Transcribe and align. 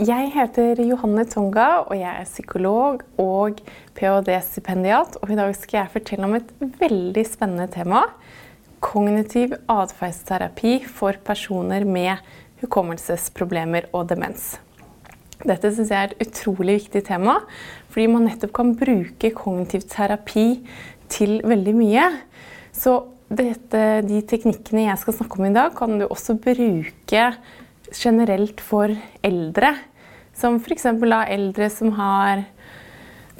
Jeg 0.00 0.30
heter 0.32 0.78
Johanne 0.80 1.26
Tonga, 1.28 1.82
og 1.82 1.92
jeg 1.92 2.08
er 2.08 2.24
psykolog 2.24 3.02
og 3.20 3.58
ph.d.-stipendiat. 3.98 5.18
Og 5.20 5.32
i 5.34 5.36
dag 5.36 5.52
skal 5.58 5.76
jeg 5.82 5.92
fortelle 5.92 6.24
om 6.24 6.38
et 6.38 6.54
veldig 6.80 7.24
spennende 7.28 7.66
tema. 7.68 8.06
Kognitiv 8.80 9.52
atferdsterapi 9.68 10.78
for 10.88 11.20
personer 11.26 11.84
med 11.84 12.16
hukommelsesproblemer 12.62 13.90
og 13.92 14.08
demens. 14.14 14.54
Dette 15.44 15.68
syns 15.68 15.92
jeg 15.92 16.00
er 16.00 16.16
et 16.16 16.24
utrolig 16.30 16.78
viktig 16.78 17.04
tema, 17.10 17.36
fordi 17.92 18.08
man 18.14 18.24
nettopp 18.30 18.56
kan 18.56 18.72
bruke 18.80 19.34
kognitiv 19.36 19.84
terapi 19.92 20.46
til 21.12 21.42
veldig 21.44 21.76
mye. 21.76 22.08
Så 22.72 23.02
dette, 23.28 23.84
de 24.08 24.24
teknikkene 24.24 24.88
jeg 24.88 25.04
skal 25.04 25.20
snakke 25.20 25.42
om 25.42 25.50
i 25.50 25.56
dag, 25.60 25.76
kan 25.76 26.00
du 26.00 26.08
også 26.08 26.40
bruke 26.40 27.32
generelt 27.92 28.60
for 28.64 28.96
eldre. 29.26 29.74
Som 30.40 30.56
f.eks. 30.56 30.86
eldre 30.88 31.66
som 31.70 31.92
har 31.98 32.46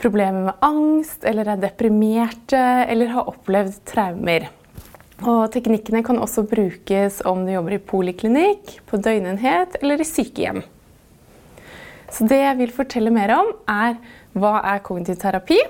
problemer 0.00 0.50
med 0.50 0.64
angst, 0.64 1.24
eller 1.24 1.48
er 1.48 1.60
deprimerte, 1.60 2.60
eller 2.60 3.14
har 3.14 3.28
opplevd 3.30 3.78
traumer. 3.88 4.50
Og 5.20 5.50
teknikkene 5.52 6.02
kan 6.04 6.20
også 6.20 6.44
brukes 6.48 7.20
om 7.28 7.46
du 7.46 7.54
jobber 7.54 7.76
i 7.76 7.80
poliklinikk, 7.92 8.78
på 8.88 9.00
døgnenhet 9.00 9.80
eller 9.80 10.00
i 10.00 10.08
sykehjem. 10.08 10.62
Så 12.10 12.26
det 12.28 12.40
jeg 12.40 12.58
vil 12.58 12.72
fortelle 12.74 13.12
mer 13.14 13.32
om, 13.36 13.52
er 13.68 13.96
hva 14.36 14.58
er 14.74 14.84
kognitiv 14.84 15.20
terapi? 15.20 15.60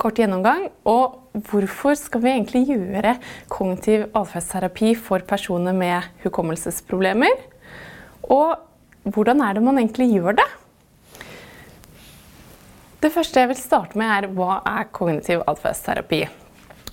Kort 0.00 0.20
gjennomgang. 0.20 0.68
Og 0.88 1.18
hvorfor 1.48 1.96
skal 1.98 2.24
vi 2.24 2.32
egentlig 2.32 2.66
gjøre 2.72 3.16
kognitiv 3.52 4.08
atferdsterapi 4.16 4.94
for 4.96 5.24
personer 5.28 5.76
med 5.76 6.12
hukommelsesproblemer? 6.24 7.40
Og 8.32 8.71
hvordan 9.04 9.42
er 9.42 9.56
det 9.56 9.64
man 9.64 9.80
egentlig 9.80 10.10
gjør 10.12 10.38
det? 10.38 10.48
Det 13.02 13.10
første 13.10 13.42
jeg 13.42 13.50
vil 13.50 13.58
starte 13.58 13.98
med, 13.98 14.06
er 14.06 14.30
hva 14.30 14.60
er 14.68 14.90
kognitiv 14.94 15.42
atferdsterapi? 15.50 16.22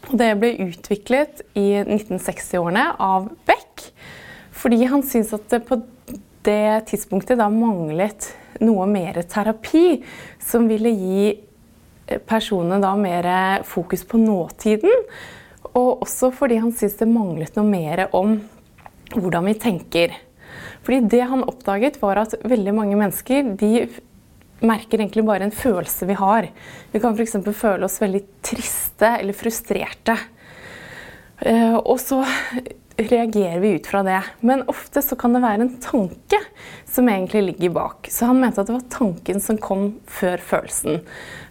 Det 0.10 0.30
ble 0.42 0.56
utviklet 0.66 1.44
i 1.60 1.84
1960-årene 1.84 2.86
av 2.98 3.30
Beck 3.46 3.90
fordi 4.60 4.82
han 4.90 5.04
syntes 5.06 5.36
at 5.38 5.46
det 5.54 5.62
på 5.70 5.78
det 6.44 6.90
tidspunktet 6.90 7.40
da 7.40 7.46
manglet 7.52 8.32
noe 8.64 8.88
mer 8.90 9.22
terapi 9.30 10.02
som 10.44 10.66
ville 10.68 10.92
gi 10.92 11.30
personene 12.28 12.82
da 12.84 12.96
mer 13.00 13.30
fokus 13.68 14.04
på 14.08 14.20
nåtiden. 14.20 15.06
Og 15.78 16.02
også 16.04 16.32
fordi 16.36 16.58
han 16.60 16.74
syntes 16.74 16.98
det 17.00 17.10
manglet 17.12 17.56
noe 17.60 17.70
mer 17.70 18.08
om 18.18 18.40
hvordan 19.16 19.48
vi 19.48 19.56
tenker. 19.62 20.16
Fordi 20.86 21.00
det 21.12 21.26
han 21.32 21.46
oppdaget, 21.46 22.00
var 22.02 22.22
at 22.24 22.38
veldig 22.44 22.74
mange 22.76 23.00
mennesker 23.00 23.54
de 23.60 23.88
merker 24.66 25.00
egentlig 25.00 25.24
bare 25.28 25.48
en 25.48 25.56
følelse 25.56 26.08
vi 26.10 26.18
har. 26.20 26.50
Vi 26.92 27.00
kan 27.00 27.16
f.eks. 27.16 27.38
føle 27.56 27.88
oss 27.88 28.00
veldig 28.02 28.24
triste 28.46 29.14
eller 29.22 29.38
frustrerte. 29.38 30.18
Eh, 31.40 31.76
og 31.78 32.00
så 32.02 32.24
reagerer 33.00 33.60
vi 33.64 33.76
ut 33.78 33.88
fra 33.88 34.04
det. 34.04 34.20
Men 34.40 34.66
ofte 34.68 35.02
så 35.02 35.16
kan 35.20 35.36
det 35.36 35.44
være 35.44 35.66
en 35.66 35.78
tanke 35.84 36.42
som 36.90 37.10
egentlig 37.10 37.46
ligger 37.52 37.76
bak. 37.78 38.10
Så 38.12 38.28
han 38.30 38.42
mente 38.42 38.62
at 38.62 38.68
det 38.68 38.76
var 38.76 38.90
tanken 38.92 39.40
som 39.44 39.60
kom 39.62 39.94
før 40.10 40.42
følelsen. 40.44 41.00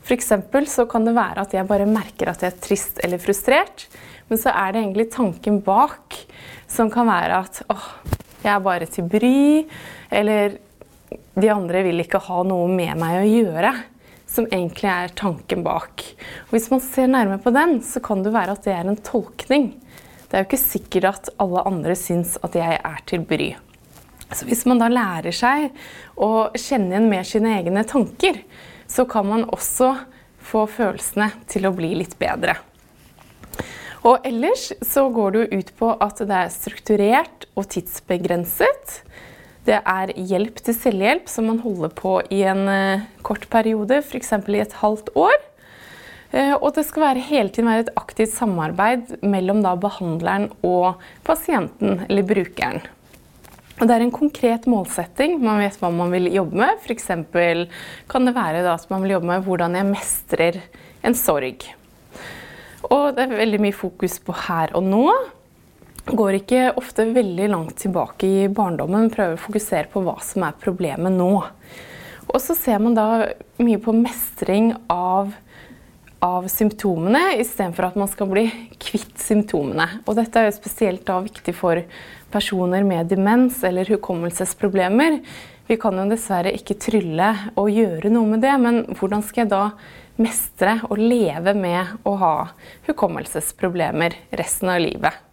F.eks. 0.04 0.32
så 0.72 0.86
kan 0.90 1.08
det 1.08 1.16
være 1.16 1.44
at 1.44 1.56
jeg 1.56 1.68
bare 1.68 1.88
merker 1.88 2.30
at 2.30 2.44
jeg 2.44 2.52
er 2.52 2.62
trist 2.64 3.00
eller 3.04 3.20
frustrert, 3.20 3.88
men 4.28 4.40
så 4.40 4.52
er 4.52 4.72
det 4.72 4.82
egentlig 4.82 5.10
tanken 5.12 5.60
bak 5.64 6.16
som 6.68 6.92
kan 6.92 7.08
være 7.08 7.42
at 7.44 7.62
åh, 7.72 7.90
jeg 8.42 8.50
er 8.54 8.64
bare 8.64 8.88
til 8.90 9.06
bry, 9.10 9.64
eller 10.14 10.58
de 11.38 11.50
andre 11.52 11.84
vil 11.86 12.02
ikke 12.04 12.20
ha 12.28 12.42
noe 12.46 12.68
med 12.70 12.98
meg 13.00 13.20
å 13.20 13.28
gjøre. 13.28 13.72
Som 14.28 14.44
egentlig 14.50 14.90
er 14.92 15.14
tanken 15.16 15.62
bak. 15.64 16.02
Og 16.48 16.50
hvis 16.52 16.68
man 16.68 16.82
ser 16.84 17.08
nærmere 17.08 17.40
på 17.40 17.52
den, 17.54 17.78
så 17.80 18.02
kan 18.04 18.20
det 18.24 18.34
være 18.34 18.58
at 18.58 18.66
det 18.66 18.74
er 18.74 18.90
en 18.90 19.00
tolkning. 19.00 19.70
Det 20.28 20.36
er 20.36 20.44
jo 20.44 20.48
ikke 20.50 20.60
sikkert 20.60 21.08
at 21.08 21.30
alle 21.40 21.64
andre 21.70 21.96
syns 21.96 22.36
at 22.44 22.58
jeg 22.58 22.76
er 22.76 23.00
til 23.08 23.24
bry. 23.24 23.54
Så 24.28 24.44
hvis 24.44 24.66
man 24.68 24.82
da 24.82 24.90
lærer 24.92 25.32
seg 25.32 25.70
å 26.20 26.50
kjenne 26.52 26.92
igjen 26.92 27.08
mer 27.08 27.24
sine 27.24 27.54
egne 27.56 27.84
tanker, 27.88 28.42
så 28.88 29.06
kan 29.08 29.24
man 29.28 29.46
også 29.48 29.94
få 30.48 30.66
følelsene 30.68 31.30
til 31.48 31.68
å 31.68 31.72
bli 31.76 31.94
litt 31.96 32.18
bedre. 32.20 32.58
Og 34.06 34.26
ellers 34.26 34.70
så 34.84 35.08
går 35.10 35.34
det 35.34 35.40
jo 35.40 35.58
ut 35.58 35.72
på 35.80 35.90
at 36.04 36.22
det 36.22 36.38
er 36.38 36.54
strukturert 36.54 37.48
og 37.58 37.66
tidsbegrenset. 37.72 39.00
Det 39.68 39.80
er 39.82 40.14
hjelp 40.16 40.62
til 40.64 40.76
selvhjelp 40.76 41.28
som 41.28 41.50
man 41.50 41.60
holder 41.60 41.92
på 41.96 42.18
i 42.32 42.40
en 42.48 42.68
eh, 42.72 43.06
kort 43.26 43.48
periode, 43.52 44.00
f.eks. 44.00 44.32
i 44.48 44.62
et 44.62 44.76
halvt 44.80 45.10
år. 45.18 45.36
Eh, 46.30 46.54
og 46.54 46.70
det 46.76 46.86
skal 46.88 47.04
være, 47.08 47.24
hele 47.26 47.52
tiden 47.52 47.68
være 47.68 47.88
et 47.88 47.96
aktivt 47.98 48.32
samarbeid 48.36 49.18
mellom 49.20 49.60
behandleren 49.82 50.48
og 50.62 51.02
pasienten 51.26 52.06
eller 52.08 52.24
brukeren. 52.28 52.80
Og 53.78 53.86
det 53.86 53.94
er 53.94 54.02
en 54.02 54.14
konkret 54.14 54.64
målsetting. 54.66 55.36
Man 55.42 55.60
vet 55.62 55.76
hva 55.78 55.90
man 55.94 56.10
vil 56.10 56.32
jobbe 56.34 56.58
med. 56.58 56.80
F.eks. 56.82 57.10
kan 58.10 58.26
det 58.26 58.34
være 58.34 58.64
at 58.72 58.88
man 58.90 59.04
vil 59.04 59.18
jobbe 59.18 59.30
med 59.30 59.44
hvordan 59.46 59.76
jeg 59.78 59.90
mestrer 59.92 60.62
en 61.06 61.14
sorg. 61.14 61.68
Og 62.94 63.16
det 63.16 63.26
er 63.26 63.40
veldig 63.40 63.60
mye 63.62 63.76
fokus 63.76 64.16
på 64.24 64.36
her 64.46 64.72
og 64.78 64.86
nå. 64.86 65.04
Går 66.08 66.38
ikke 66.38 66.62
ofte 66.80 67.04
veldig 67.12 67.50
langt 67.52 67.76
tilbake 67.82 68.28
i 68.28 68.46
barndommen, 68.48 69.06
men 69.06 69.12
prøver 69.12 69.36
å 69.36 69.42
fokusere 69.42 69.90
på 69.92 70.02
hva 70.06 70.16
som 70.24 70.46
er 70.46 70.56
problemet 70.62 71.12
nå. 71.12 71.34
Og 72.28 72.40
så 72.44 72.56
ser 72.56 72.80
man 72.80 72.96
da 72.96 73.28
mye 73.60 73.80
på 73.82 73.92
mestring 73.96 74.72
av 74.92 75.34
av 76.24 76.48
symptomene 76.50 77.36
istedenfor 77.38 77.88
at 77.88 77.98
man 77.98 78.08
skal 78.10 78.26
bli 78.30 78.48
kvitt 78.82 79.20
symptomene. 79.22 79.86
Og 80.06 80.16
dette 80.18 80.40
er 80.40 80.48
jo 80.48 80.56
spesielt 80.56 81.04
da 81.06 81.20
viktig 81.22 81.54
for 81.54 81.78
personer 82.32 82.82
med 82.86 83.10
demens 83.12 83.60
eller 83.66 83.88
hukommelsesproblemer. 83.94 85.20
Vi 85.68 85.76
kan 85.80 85.98
jo 86.00 86.08
dessverre 86.10 86.54
ikke 86.56 86.78
trylle 86.80 87.30
og 87.54 87.70
gjøre 87.70 88.10
noe 88.10 88.32
med 88.32 88.42
det, 88.42 88.54
men 88.58 88.82
hvordan 88.98 89.22
skal 89.22 89.44
jeg 89.44 89.52
da 89.52 89.62
mestre 90.22 90.78
og 90.88 91.00
leve 91.00 91.54
med 91.56 91.98
å 92.08 92.14
ha 92.20 92.34
hukommelsesproblemer 92.88 94.16
resten 94.38 94.72
av 94.72 94.82
livet? 94.82 95.24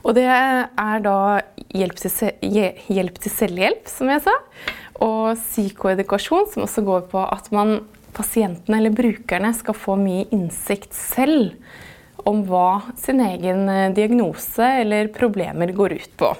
Og 0.00 0.16
det 0.16 0.26
er 0.30 1.02
da 1.04 1.18
hjelp 1.76 1.98
til, 2.00 2.30
hjelp 2.40 3.18
til 3.20 3.34
selvhjelp, 3.34 3.88
som 3.90 4.08
jeg 4.12 4.24
sa, 4.24 4.36
og 5.00 5.36
psykoedukasjon, 5.40 6.48
som 6.52 6.64
også 6.64 6.84
går 6.86 7.08
på 7.12 7.24
at 7.24 7.50
man 7.54 7.80
pasientene 8.16 8.80
eller 8.80 8.94
brukerne 8.94 9.52
skal 9.54 9.76
få 9.76 9.96
mye 10.00 10.26
innsikt 10.34 10.96
selv 10.96 11.54
om 12.28 12.42
hva 12.48 12.92
sin 13.00 13.22
egen 13.24 13.68
eh, 13.70 13.90
diagnose 13.96 14.66
eller 14.82 15.12
problemer 15.14 15.72
går 15.76 15.96
ut 16.00 16.16
på. 16.20 16.30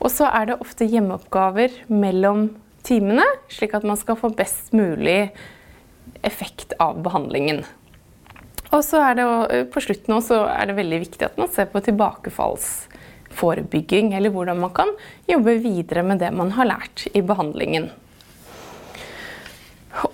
Og 0.00 0.08
så 0.08 0.30
er 0.32 0.48
det 0.48 0.60
ofte 0.64 0.88
hjemmeoppgaver 0.88 1.82
mellom 1.92 2.48
timene, 2.86 3.26
slik 3.52 3.74
at 3.76 3.84
man 3.84 3.98
skal 4.00 4.16
få 4.16 4.30
best 4.32 4.72
mulig 4.72 5.34
effekt 6.26 6.72
av 6.78 7.02
behandlingen. 7.04 7.64
Og 8.70 8.84
så 8.86 9.00
er 9.02 9.16
det 9.18 9.24
eh, 9.26 9.64
på 9.70 9.80
slutten 9.82 10.14
også 10.16 10.36
er 10.50 10.66
det 10.70 10.76
veldig 10.78 10.98
viktig 11.06 11.24
at 11.26 11.38
man 11.40 11.48
ser 11.52 11.66
på 11.72 11.80
tilbakefallsforebygging, 11.88 14.06
eller 14.14 14.30
hvordan 14.34 14.58
man 14.62 14.72
kan 14.76 14.90
jobbe 15.30 15.52
videre 15.64 16.02
med 16.06 16.16
det 16.22 16.30
man 16.36 16.50
har 16.58 16.66
lært 16.70 16.98
i 17.10 17.20
behandlingen. 17.26 17.84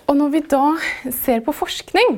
Og 0.06 0.14
når 0.16 0.28
vi 0.32 0.40
da 0.48 0.66
ser 1.12 1.40
på 1.44 1.52
forskning, 1.52 2.08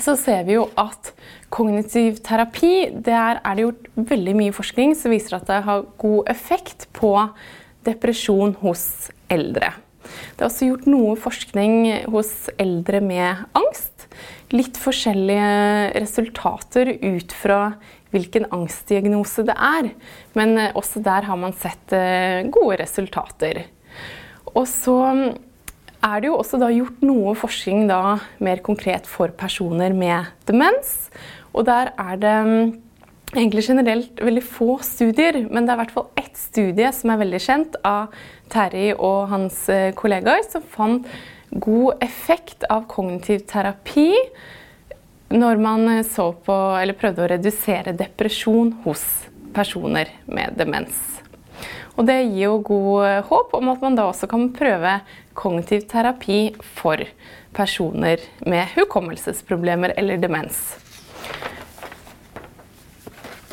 så 0.00 0.16
ser 0.16 0.48
vi 0.48 0.56
jo 0.56 0.72
at 0.80 1.12
kognitiv 1.52 2.16
terapi 2.24 2.88
Der 3.04 3.36
er 3.44 3.54
det 3.54 3.62
gjort 3.66 3.88
veldig 4.08 4.34
mye 4.38 4.52
forskning 4.56 4.96
som 4.96 5.12
viser 5.12 5.36
at 5.36 5.44
det 5.50 5.66
har 5.66 5.84
god 6.00 6.30
effekt 6.32 6.88
på 6.96 7.12
depresjon 7.84 8.56
hos 8.62 9.10
eldre. 9.28 9.74
Det 10.34 10.44
er 10.44 10.48
også 10.48 10.68
gjort 10.70 10.88
noe 10.90 11.16
forskning 11.20 11.74
hos 12.12 12.32
eldre 12.60 13.02
med 13.04 13.44
angst. 13.58 14.08
Litt 14.52 14.76
forskjellige 14.80 15.92
resultater 16.02 16.94
ut 17.00 17.32
fra 17.36 17.60
hvilken 18.12 18.48
angstdiagnose 18.52 19.46
det 19.48 19.56
er. 19.56 19.92
Men 20.36 20.58
også 20.72 21.02
der 21.04 21.28
har 21.28 21.40
man 21.40 21.56
sett 21.56 21.94
eh, 21.96 22.44
gode 22.52 22.76
resultater. 22.82 23.64
Og 24.52 24.66
så 24.68 24.98
er 26.02 26.20
det 26.20 26.28
jo 26.28 26.38
også 26.38 26.58
gjort 26.60 27.04
noe 27.06 27.34
forskning 27.38 27.86
da 27.90 28.18
mer 28.42 28.62
konkret 28.64 29.06
for 29.08 29.32
personer 29.38 29.94
med 29.96 30.32
demens. 30.48 31.12
Og 31.52 31.66
der 31.68 31.92
er 32.00 32.18
det 32.20 32.38
mm, 32.46 32.72
egentlig 33.32 33.64
generelt 33.66 34.20
veldig 34.20 34.42
få 34.44 34.76
studier, 34.84 35.42
men 35.48 35.64
det 35.64 35.72
er 35.72 35.78
i 35.78 35.82
hvert 35.82 35.94
fall 35.94 36.08
ett 36.20 36.38
studie 36.38 36.90
som 36.94 37.12
er 37.12 37.20
veldig 37.22 37.40
kjent 37.42 37.78
av 37.86 38.16
Terry 38.52 38.90
og 38.92 39.30
hans 39.32 39.62
eh, 39.72 39.92
kollegaer, 39.96 40.44
som 40.48 40.64
fant 40.74 41.08
god 41.52 42.02
effekt 42.04 42.66
av 42.72 42.86
kognitiv 42.90 43.46
terapi 43.48 44.10
når 45.32 45.60
man 45.64 45.88
eh, 45.88 46.04
så 46.04 46.30
på, 46.36 46.58
eller 46.80 46.98
prøvde 46.98 47.24
å 47.24 47.30
redusere 47.32 47.96
depresjon 47.96 48.74
hos 48.84 49.04
personer 49.56 50.12
med 50.26 50.56
demens. 50.60 51.00
Og 51.96 52.06
det 52.08 52.22
gir 52.22 52.46
jo 52.46 52.62
god 52.64 53.28
håp 53.28 53.52
om 53.58 53.68
at 53.72 53.82
man 53.84 53.96
da 53.98 54.06
også 54.08 54.28
kan 54.30 54.48
prøve 54.56 54.96
kognitiv 55.36 55.84
terapi 55.90 56.54
for 56.80 57.04
personer 57.52 58.22
med 58.48 58.72
hukommelsesproblemer 58.76 59.92
eller 60.00 60.20
demens. 60.20 60.72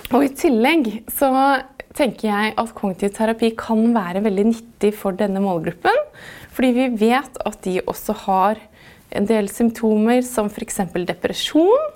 Og 0.09 0.25
i 0.25 0.31
tillegg 0.33 0.87
så 1.13 1.29
tenker 1.97 2.29
jeg 2.29 2.53
at 2.57 2.73
kognitiv 2.77 3.13
terapi 3.17 3.51
kan 3.57 3.91
være 3.93 4.23
veldig 4.25 4.45
nyttig 4.49 4.93
for 4.97 5.17
denne 5.17 5.41
målgruppen. 5.43 5.97
Fordi 6.55 6.71
vi 6.75 6.87
vet 6.97 7.37
at 7.45 7.59
de 7.65 7.77
også 7.85 8.15
har 8.25 8.61
en 9.15 9.25
del 9.29 9.49
symptomer 9.51 10.21
som 10.25 10.49
f.eks. 10.49 10.81
depresjon. 11.07 11.87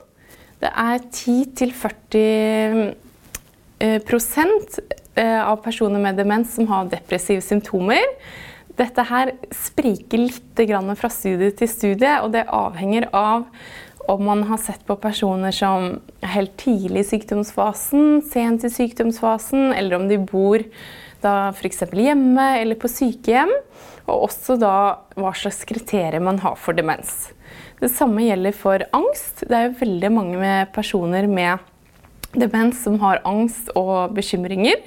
Det 0.62 0.69
er 0.69 1.01
10-40 1.04 2.21
eh, 2.21 2.94
eh, 3.81 5.42
av 5.44 5.57
personer 5.65 6.01
med 6.01 6.18
demens 6.18 6.54
som 6.56 6.69
har 6.69 6.89
depressive 6.94 7.44
symptomer. 7.44 8.06
Dette 8.77 9.04
her 9.06 9.36
spriker 9.54 10.24
litt 10.24 10.62
fra 10.98 11.10
studie 11.12 11.51
til 11.54 11.69
studie, 11.69 12.13
og 12.21 12.31
det 12.33 12.48
avhenger 12.50 13.10
av 13.13 13.45
om 14.08 14.24
man 14.26 14.44
har 14.44 14.58
sett 14.58 14.84
på 14.88 14.98
personer 15.00 15.54
som 15.56 16.02
er 16.24 16.34
helt 16.36 16.58
tidlig 16.60 17.06
i 17.06 17.10
sykdomsfasen, 17.14 18.22
sent 18.28 18.66
i 18.68 18.72
sykdomsfasen, 18.72 19.72
eller 19.74 20.00
om 20.00 20.10
de 20.10 20.20
bor 20.20 20.64
f.eks. 21.24 21.84
hjemme 21.96 22.48
eller 22.60 22.76
på 22.76 22.92
sykehjem. 22.92 23.52
Og 24.04 24.26
også 24.28 24.58
da 24.60 24.76
hva 25.16 25.32
slags 25.38 25.62
kriterier 25.68 26.20
man 26.20 26.42
har 26.44 26.58
for 26.60 26.76
demens. 26.76 27.32
Det 27.80 27.92
samme 27.92 28.26
gjelder 28.26 28.56
for 28.56 28.84
angst. 28.96 29.46
Det 29.48 29.56
er 29.56 29.70
jo 29.70 29.80
veldig 29.80 30.12
mange 30.12 30.42
med 30.42 30.74
personer 30.76 31.28
med 31.28 31.64
demens 32.36 32.82
som 32.84 33.00
har 33.00 33.22
angst 33.28 33.72
og 33.80 34.12
bekymringer. 34.18 34.82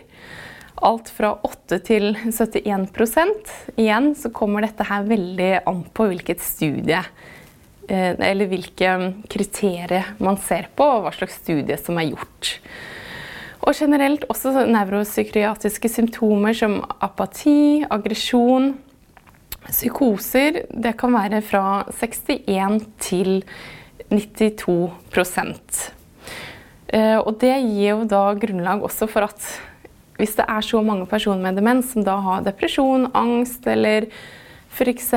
Alt 0.84 1.08
fra 1.08 1.32
8 1.46 1.78
til 1.86 2.10
71% 2.28 3.52
Igjen 3.80 4.10
så 4.18 4.28
kommer 4.34 4.66
dette 4.66 4.84
her 4.84 5.06
veldig 5.08 5.52
an 5.64 5.80
på 5.96 6.10
hvilket 6.10 6.44
studie 6.44 7.00
eller 7.88 8.48
hvilke 8.50 8.92
kriterier 9.30 10.12
man 10.18 10.38
ser 10.42 10.70
på, 10.74 10.84
og 10.84 11.06
hva 11.06 11.12
slags 11.14 11.38
studie 11.42 11.78
som 11.78 11.98
er 12.00 12.10
gjort. 12.10 12.56
Og 13.66 13.74
generelt 13.74 14.26
også 14.30 14.66
nevropsykiatriske 14.70 15.90
symptomer 15.90 16.54
som 16.54 16.80
apati, 17.02 17.84
aggresjon, 17.90 18.74
Psykoser 19.66 20.60
det 20.70 20.92
kan 20.98 21.14
være 21.16 21.40
fra 21.42 21.84
61 21.90 22.84
til 23.02 23.40
92 24.12 25.90
eh, 26.94 27.18
Og 27.18 27.32
det 27.40 27.54
gir 27.64 27.88
jo 27.96 28.04
da 28.06 28.28
grunnlag 28.38 28.84
også 28.86 29.08
for 29.10 29.26
at 29.26 29.48
hvis 30.16 30.36
det 30.38 30.46
er 30.48 30.64
så 30.64 30.80
mange 30.80 31.04
personer 31.10 31.42
med 31.42 31.58
demens 31.58 31.90
som 31.92 32.04
da 32.06 32.14
har 32.24 32.44
depresjon, 32.46 33.10
angst 33.12 33.66
eller 33.68 34.06
f.eks. 34.76 35.10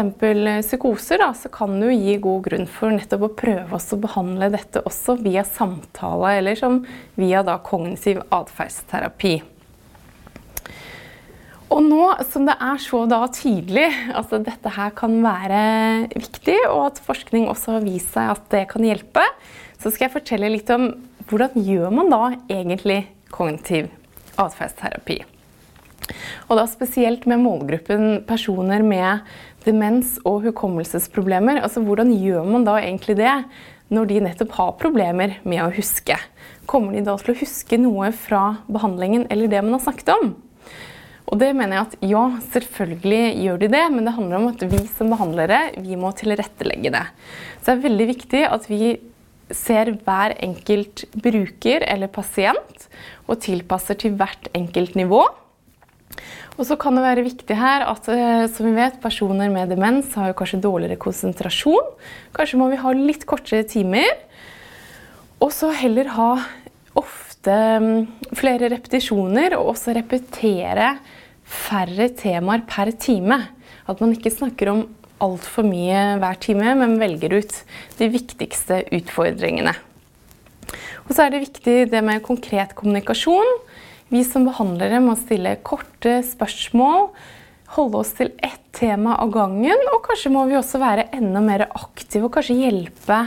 psykoser, 0.63 1.19
da, 1.19 1.33
så 1.35 1.49
kan 1.51 1.75
det 1.79 1.89
jo 1.89 1.99
gi 1.99 2.17
god 2.23 2.43
grunn 2.47 2.67
for 2.71 2.95
nettopp 2.95 3.25
å 3.27 3.35
prøve 3.41 3.75
å 3.75 3.97
behandle 3.99 4.47
dette 4.53 4.83
også 4.87 5.17
via 5.19 5.43
samtale 5.43 6.37
eller 6.39 6.55
som 6.59 6.77
via 7.19 7.41
da 7.43 7.57
kognitiv 7.59 8.21
atferdsterapi. 8.31 9.39
Og 11.69 11.83
nå 11.85 12.05
som 12.31 12.47
det 12.47 12.55
er 12.65 12.79
så 12.81 13.03
da 13.09 13.19
tydelig 13.29 13.89
at 14.17 14.31
dette 14.47 14.71
her 14.73 14.93
kan 14.97 15.19
være 15.21 15.59
viktig, 16.15 16.57
og 16.71 16.85
at 16.87 17.01
forskning 17.05 17.49
også 17.51 17.75
har 17.77 17.85
vist 17.85 18.15
seg 18.15 18.31
at 18.31 18.47
det 18.55 18.63
kan 18.71 18.87
hjelpe, 18.87 19.25
så 19.77 19.91
skal 19.91 20.07
jeg 20.07 20.15
fortelle 20.15 20.53
litt 20.55 20.71
om 20.73 20.87
hvordan 21.29 21.59
gjør 21.67 21.93
man 21.93 22.09
da 22.09 22.23
egentlig 22.49 23.03
kognitiv 23.29 23.91
atferdsterapi. 24.39 25.19
Og 26.47 26.57
da 26.59 26.65
spesielt 26.69 27.27
med 27.29 27.41
målgruppen 27.43 28.23
personer 28.27 28.83
med 28.85 29.25
demens 29.65 30.17
og 30.27 30.45
hukommelsesproblemer. 30.47 31.61
Altså 31.63 31.83
hvordan 31.85 32.13
gjør 32.15 32.47
man 32.47 32.67
da 32.67 32.79
egentlig 32.81 33.19
det 33.19 33.33
når 33.93 34.09
de 34.09 34.19
nettopp 34.27 34.53
har 34.57 34.75
problemer 34.81 35.39
med 35.43 35.63
å 35.63 35.71
huske? 35.73 36.17
Kommer 36.69 36.95
de 36.95 37.05
da 37.07 37.17
til 37.19 37.33
å 37.33 37.39
huske 37.39 37.81
noe 37.81 38.11
fra 38.15 38.43
behandlingen 38.69 39.27
eller 39.33 39.51
det 39.51 39.63
man 39.65 39.77
har 39.77 39.85
snakket 39.87 40.13
om? 40.15 40.31
Og 41.29 41.37
det 41.37 41.51
mener 41.53 41.77
jeg 41.77 41.85
at 41.85 42.07
ja, 42.09 42.23
selvfølgelig 42.55 43.21
gjør 43.43 43.59
de 43.61 43.67
det, 43.69 43.83
men 43.93 44.07
det 44.07 44.15
handler 44.15 44.39
om 44.39 44.47
at 44.49 44.63
vi 44.71 44.79
som 44.89 45.11
behandlere 45.13 45.59
vi 45.77 45.97
må 45.99 46.09
tilrettelegge 46.17 46.91
det. 46.95 47.05
Så 47.59 47.69
det 47.69 47.75
er 47.75 47.85
veldig 47.85 48.07
viktig 48.09 48.41
at 48.49 48.65
vi 48.69 48.95
ser 49.53 49.91
hver 50.05 50.35
enkelt 50.45 51.05
bruker 51.13 51.85
eller 51.85 52.09
pasient 52.13 52.87
og 53.29 53.39
tilpasser 53.45 53.97
til 54.01 54.17
hvert 54.17 54.49
enkelt 54.57 54.97
nivå. 54.97 55.21
Og 56.59 56.67
så 56.67 56.75
kan 56.75 56.97
det 56.97 57.05
være 57.05 57.23
viktig 57.23 57.55
her 57.55 57.85
at 57.87 58.09
eh, 58.11 58.45
som 58.51 58.67
vi 58.67 58.75
vet, 58.75 58.99
personer 58.99 59.51
med 59.51 59.71
demens 59.71 60.11
har 60.19 60.35
kanskje 60.35 60.59
dårligere 60.65 60.99
konsentrasjon. 60.99 61.93
Kanskje 62.35 62.59
må 62.59 62.67
vi 62.73 62.81
ha 62.81 62.91
litt 62.95 63.23
kortere 63.29 63.63
timer. 63.63 64.09
Og 65.39 65.53
så 65.55 65.71
heller 65.71 66.11
ha 66.17 66.33
ofte 66.99 67.55
mm, 67.79 68.33
flere 68.35 68.67
repetisjoner, 68.73 69.55
og 69.55 69.71
også 69.71 69.95
repetere 69.95 70.97
færre 71.47 72.09
temaer 72.19 72.67
per 72.67 72.91
time. 72.99 73.39
At 73.87 74.03
man 74.03 74.11
ikke 74.17 74.35
snakker 74.35 74.73
om 74.73 74.83
altfor 75.23 75.63
mye 75.63 76.19
hver 76.19 76.43
time, 76.43 76.75
men 76.81 76.99
velger 76.99 77.39
ut 77.39 77.55
de 77.99 78.11
viktigste 78.11 78.83
utfordringene. 78.99 79.77
Og 81.07 81.15
så 81.15 81.23
er 81.23 81.33
det 81.33 81.45
viktig 81.47 81.77
det 81.95 82.03
med 82.05 82.21
konkret 82.27 82.75
kommunikasjon. 82.77 83.55
Vi 84.09 84.23
som 84.25 84.47
behandlere 84.47 84.97
må 85.05 85.13
stille 85.19 85.51
korte 85.61 86.19
spørsmål, 86.25 87.11
holde 87.75 87.99
oss 88.01 88.15
til 88.17 88.31
ett 88.41 88.63
tema 88.73 89.19
av 89.21 89.29
gangen, 89.35 89.83
og 89.93 90.01
kanskje 90.07 90.31
må 90.33 90.47
vi 90.49 90.57
også 90.57 90.81
være 90.81 91.11
enda 91.13 91.41
mer 91.45 91.67
aktive 91.67 92.25
og 92.25 92.33
kanskje 92.33 92.57
hjelpe 92.57 93.19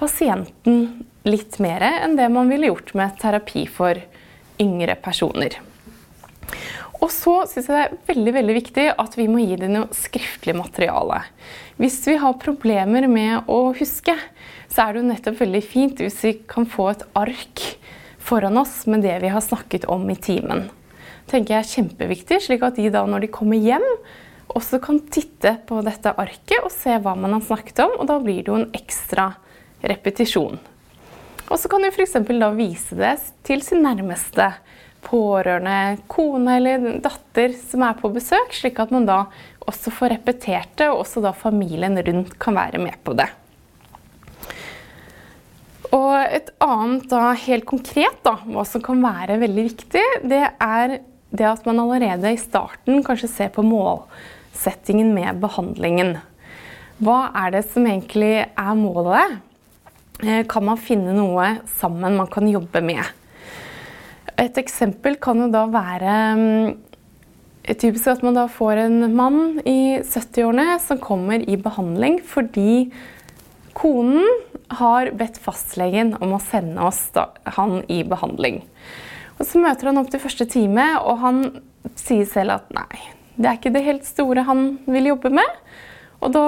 pasienten 0.00 1.04
litt 1.28 1.58
mer 1.60 1.84
enn 1.84 2.16
det 2.16 2.30
man 2.32 2.48
ville 2.48 2.70
gjort 2.70 2.94
med 2.96 3.16
terapi 3.20 3.66
for 3.68 4.00
yngre 4.62 4.96
personer. 5.04 5.58
Og 6.96 7.10
så 7.12 7.42
syns 7.44 7.68
jeg 7.68 7.76
det 7.76 7.82
er 7.82 7.96
veldig 8.08 8.34
veldig 8.38 8.56
viktig 8.56 8.86
at 8.96 9.16
vi 9.18 9.26
må 9.28 9.42
gi 9.42 9.58
dem 9.60 9.74
noe 9.74 9.96
skriftlig 9.96 10.54
materiale. 10.56 11.20
Hvis 11.76 12.00
vi 12.08 12.16
har 12.22 12.40
problemer 12.40 13.04
med 13.10 13.50
å 13.52 13.74
huske, 13.76 14.16
så 14.72 14.86
er 14.86 14.94
det 14.94 15.02
jo 15.02 15.10
nettopp 15.10 15.42
veldig 15.42 15.64
fint 15.66 16.00
hvis 16.00 16.22
vi 16.24 16.38
kan 16.48 16.64
få 16.64 16.88
et 16.94 17.04
ark 17.18 17.66
foran 18.26 18.58
oss 18.58 18.84
med 18.90 19.04
det 19.06 19.18
vi 19.22 19.30
har 19.30 19.40
snakket 19.40 19.84
om 19.84 20.10
i 20.10 20.16
timen. 20.16 20.68
tenker 21.26 21.56
jeg 21.56 21.64
er 21.64 21.72
kjempeviktig, 21.74 22.38
slik 22.42 22.62
at 22.62 22.76
de 22.78 22.90
da 22.94 23.02
når 23.06 23.24
de 23.24 23.32
kommer 23.34 23.58
hjem, 23.58 23.84
også 24.54 24.78
kan 24.82 25.00
titte 25.10 25.56
på 25.66 25.80
dette 25.82 26.12
arket 26.14 26.62
og 26.62 26.70
se 26.70 26.94
hva 27.02 27.16
man 27.18 27.34
har 27.34 27.42
snakket 27.42 27.82
om, 27.82 27.96
og 27.98 28.06
da 28.06 28.20
blir 28.22 28.44
det 28.44 28.52
jo 28.52 28.58
en 28.60 28.70
ekstra 28.78 29.32
repetisjon. 29.82 30.60
Og 31.46 31.58
så 31.58 31.70
kan 31.70 31.82
du 31.82 31.90
f.eks. 31.90 32.14
da 32.26 32.50
vise 32.54 32.98
det 32.98 33.16
til 33.46 33.62
sin 33.62 33.82
nærmeste 33.86 34.52
pårørende, 35.06 35.98
kone 36.10 36.56
eller 36.58 36.86
datter 37.02 37.54
som 37.58 37.84
er 37.86 37.98
på 37.98 38.10
besøk, 38.14 38.54
slik 38.54 38.80
at 38.82 38.94
man 38.94 39.06
da 39.06 39.24
også 39.66 39.92
får 39.94 40.16
repetert 40.16 40.72
det, 40.78 40.90
og 40.90 41.04
også 41.04 41.22
da 41.22 41.34
familien 41.34 41.98
rundt 41.98 42.38
kan 42.42 42.58
være 42.58 42.82
med 42.82 42.98
på 43.06 43.14
det. 43.18 43.28
Og 45.94 46.14
et 46.18 46.48
annet 46.64 47.04
da, 47.10 47.30
helt 47.46 47.66
konkret 47.68 48.22
da, 48.26 48.36
hva 48.48 48.64
som 48.66 48.82
kan 48.84 49.02
være 49.04 49.38
veldig 49.42 49.66
viktig, 49.68 50.06
det 50.26 50.42
er 50.50 50.98
det 51.36 51.46
at 51.48 51.66
man 51.68 51.82
allerede 51.82 52.32
i 52.32 52.40
starten 52.40 53.04
kanskje 53.06 53.30
ser 53.30 53.52
på 53.54 53.64
målsettingen 53.66 55.12
med 55.14 55.42
behandlingen. 55.42 56.16
Hva 57.02 57.26
er 57.36 57.58
det 57.58 57.66
som 57.68 57.86
egentlig 57.86 58.46
er 58.46 58.78
målet? 58.78 59.36
Eh, 60.24 60.42
kan 60.48 60.64
man 60.64 60.80
finne 60.80 61.12
noe 61.12 61.58
sammen 61.76 62.16
man 62.16 62.30
kan 62.32 62.48
jobbe 62.48 62.80
med? 62.80 63.04
Et 64.40 64.58
eksempel 64.60 65.18
kan 65.20 65.42
jo 65.44 65.50
da 65.52 65.66
være 65.68 66.14
mm, 66.40 66.70
typisk 67.74 68.08
at 68.14 68.24
man 68.24 68.36
da 68.36 68.46
får 68.52 68.82
en 68.86 68.98
mann 69.16 69.60
i 69.68 69.98
70-årene 70.00 70.78
som 70.84 71.00
kommer 71.02 71.44
i 71.44 71.58
behandling 71.60 72.20
fordi 72.24 72.88
konen 73.76 74.24
har 74.68 75.10
bedt 75.14 75.38
fastlegen 75.38 76.14
om 76.20 76.34
å 76.36 76.42
sende 76.42 76.82
oss 76.82 77.04
da, 77.14 77.28
han 77.58 77.82
i 77.92 78.02
behandling. 78.06 78.62
Og 79.36 79.46
Så 79.46 79.60
møter 79.60 79.90
han 79.90 80.00
opp 80.00 80.10
til 80.10 80.22
første 80.22 80.46
time, 80.48 80.86
og 81.02 81.20
han 81.22 81.44
sier 81.98 82.26
selv 82.28 82.56
at 82.56 82.72
nei, 82.74 82.98
det 83.36 83.50
er 83.50 83.58
ikke 83.58 83.74
det 83.74 83.84
helt 83.84 84.08
store 84.08 84.46
han 84.48 84.78
vil 84.88 85.12
jobbe 85.12 85.30
med. 85.38 85.60
Og 86.24 86.32
da 86.32 86.46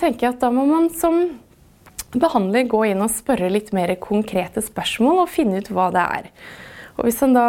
tenker 0.00 0.26
jeg 0.26 0.34
at 0.34 0.42
da 0.42 0.50
må 0.54 0.64
man 0.68 0.88
som 0.96 1.20
behandler 2.16 2.66
gå 2.66 2.82
inn 2.90 3.04
og 3.04 3.12
spørre 3.12 3.52
litt 3.52 3.70
mer 3.76 3.92
konkrete 4.02 4.62
spørsmål 4.64 5.24
og 5.24 5.30
finne 5.30 5.60
ut 5.60 5.70
hva 5.70 5.90
det 5.94 6.06
er. 6.18 6.30
Og 6.96 7.06
hvis 7.06 7.20
han 7.22 7.36
da 7.36 7.46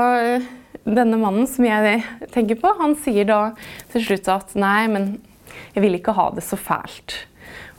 denne 0.83 1.17
mannen 1.21 1.47
som 1.49 1.65
jeg 1.65 2.03
tenker 2.33 2.59
på, 2.61 2.75
han 2.77 2.95
sier 2.99 3.27
da 3.29 3.41
til 3.93 4.05
slutt 4.05 4.29
at 4.31 4.53
nei, 4.59 4.85
men 4.91 5.11
jeg 5.73 5.85
vil 5.85 5.97
ikke 5.97 6.15
ha 6.17 6.29
det 6.35 6.43
så 6.45 6.59
fælt. 6.59 7.23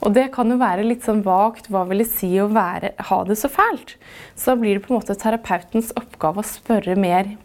Og 0.02 0.14
det 0.16 0.32
kan 0.34 0.50
jo 0.50 0.58
være 0.58 0.84
litt 0.86 1.04
sånn 1.06 1.22
vagt. 1.26 1.68
Hva 1.70 1.84
vil 1.88 2.02
det 2.02 2.10
si 2.10 2.32
å 2.42 2.48
være, 2.50 2.92
ha 3.08 3.18
det 3.28 3.36
så 3.38 3.50
fælt? 3.52 3.94
Så 4.34 4.52
da 4.52 4.58
blir 4.58 4.78
det 4.78 4.84
på 4.86 4.92
en 4.92 4.98
måte 4.98 5.18
terapeutens 5.18 5.92
oppgave 5.98 6.42
å 6.42 6.48
spørre 6.48 6.96
mer 6.98 7.36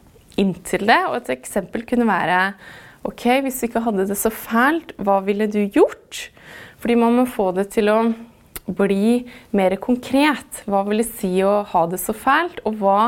inntil 0.41 0.87
det. 0.89 0.99
Og 1.09 1.19
et 1.19 1.33
eksempel 1.37 1.85
kunne 1.87 2.09
være 2.09 2.39
OK, 3.07 3.27
hvis 3.45 3.61
du 3.61 3.67
ikke 3.67 3.83
hadde 3.85 4.07
det 4.09 4.17
så 4.19 4.31
fælt, 4.33 4.95
hva 4.97 5.19
ville 5.25 5.45
du 5.51 5.61
gjort? 5.63 6.27
Fordi 6.81 6.97
man 6.99 7.15
må 7.19 7.27
få 7.29 7.51
det 7.55 7.69
til 7.75 7.91
å 7.93 7.99
bli 8.67 9.21
mer 9.55 9.77
konkret. 9.81 10.63
Hva 10.67 10.81
vil 10.87 11.03
det 11.03 11.09
si 11.13 11.37
å 11.45 11.61
ha 11.69 11.85
det 11.87 12.01
så 12.01 12.15
fælt, 12.17 12.59
og 12.65 12.81
hva 12.81 13.01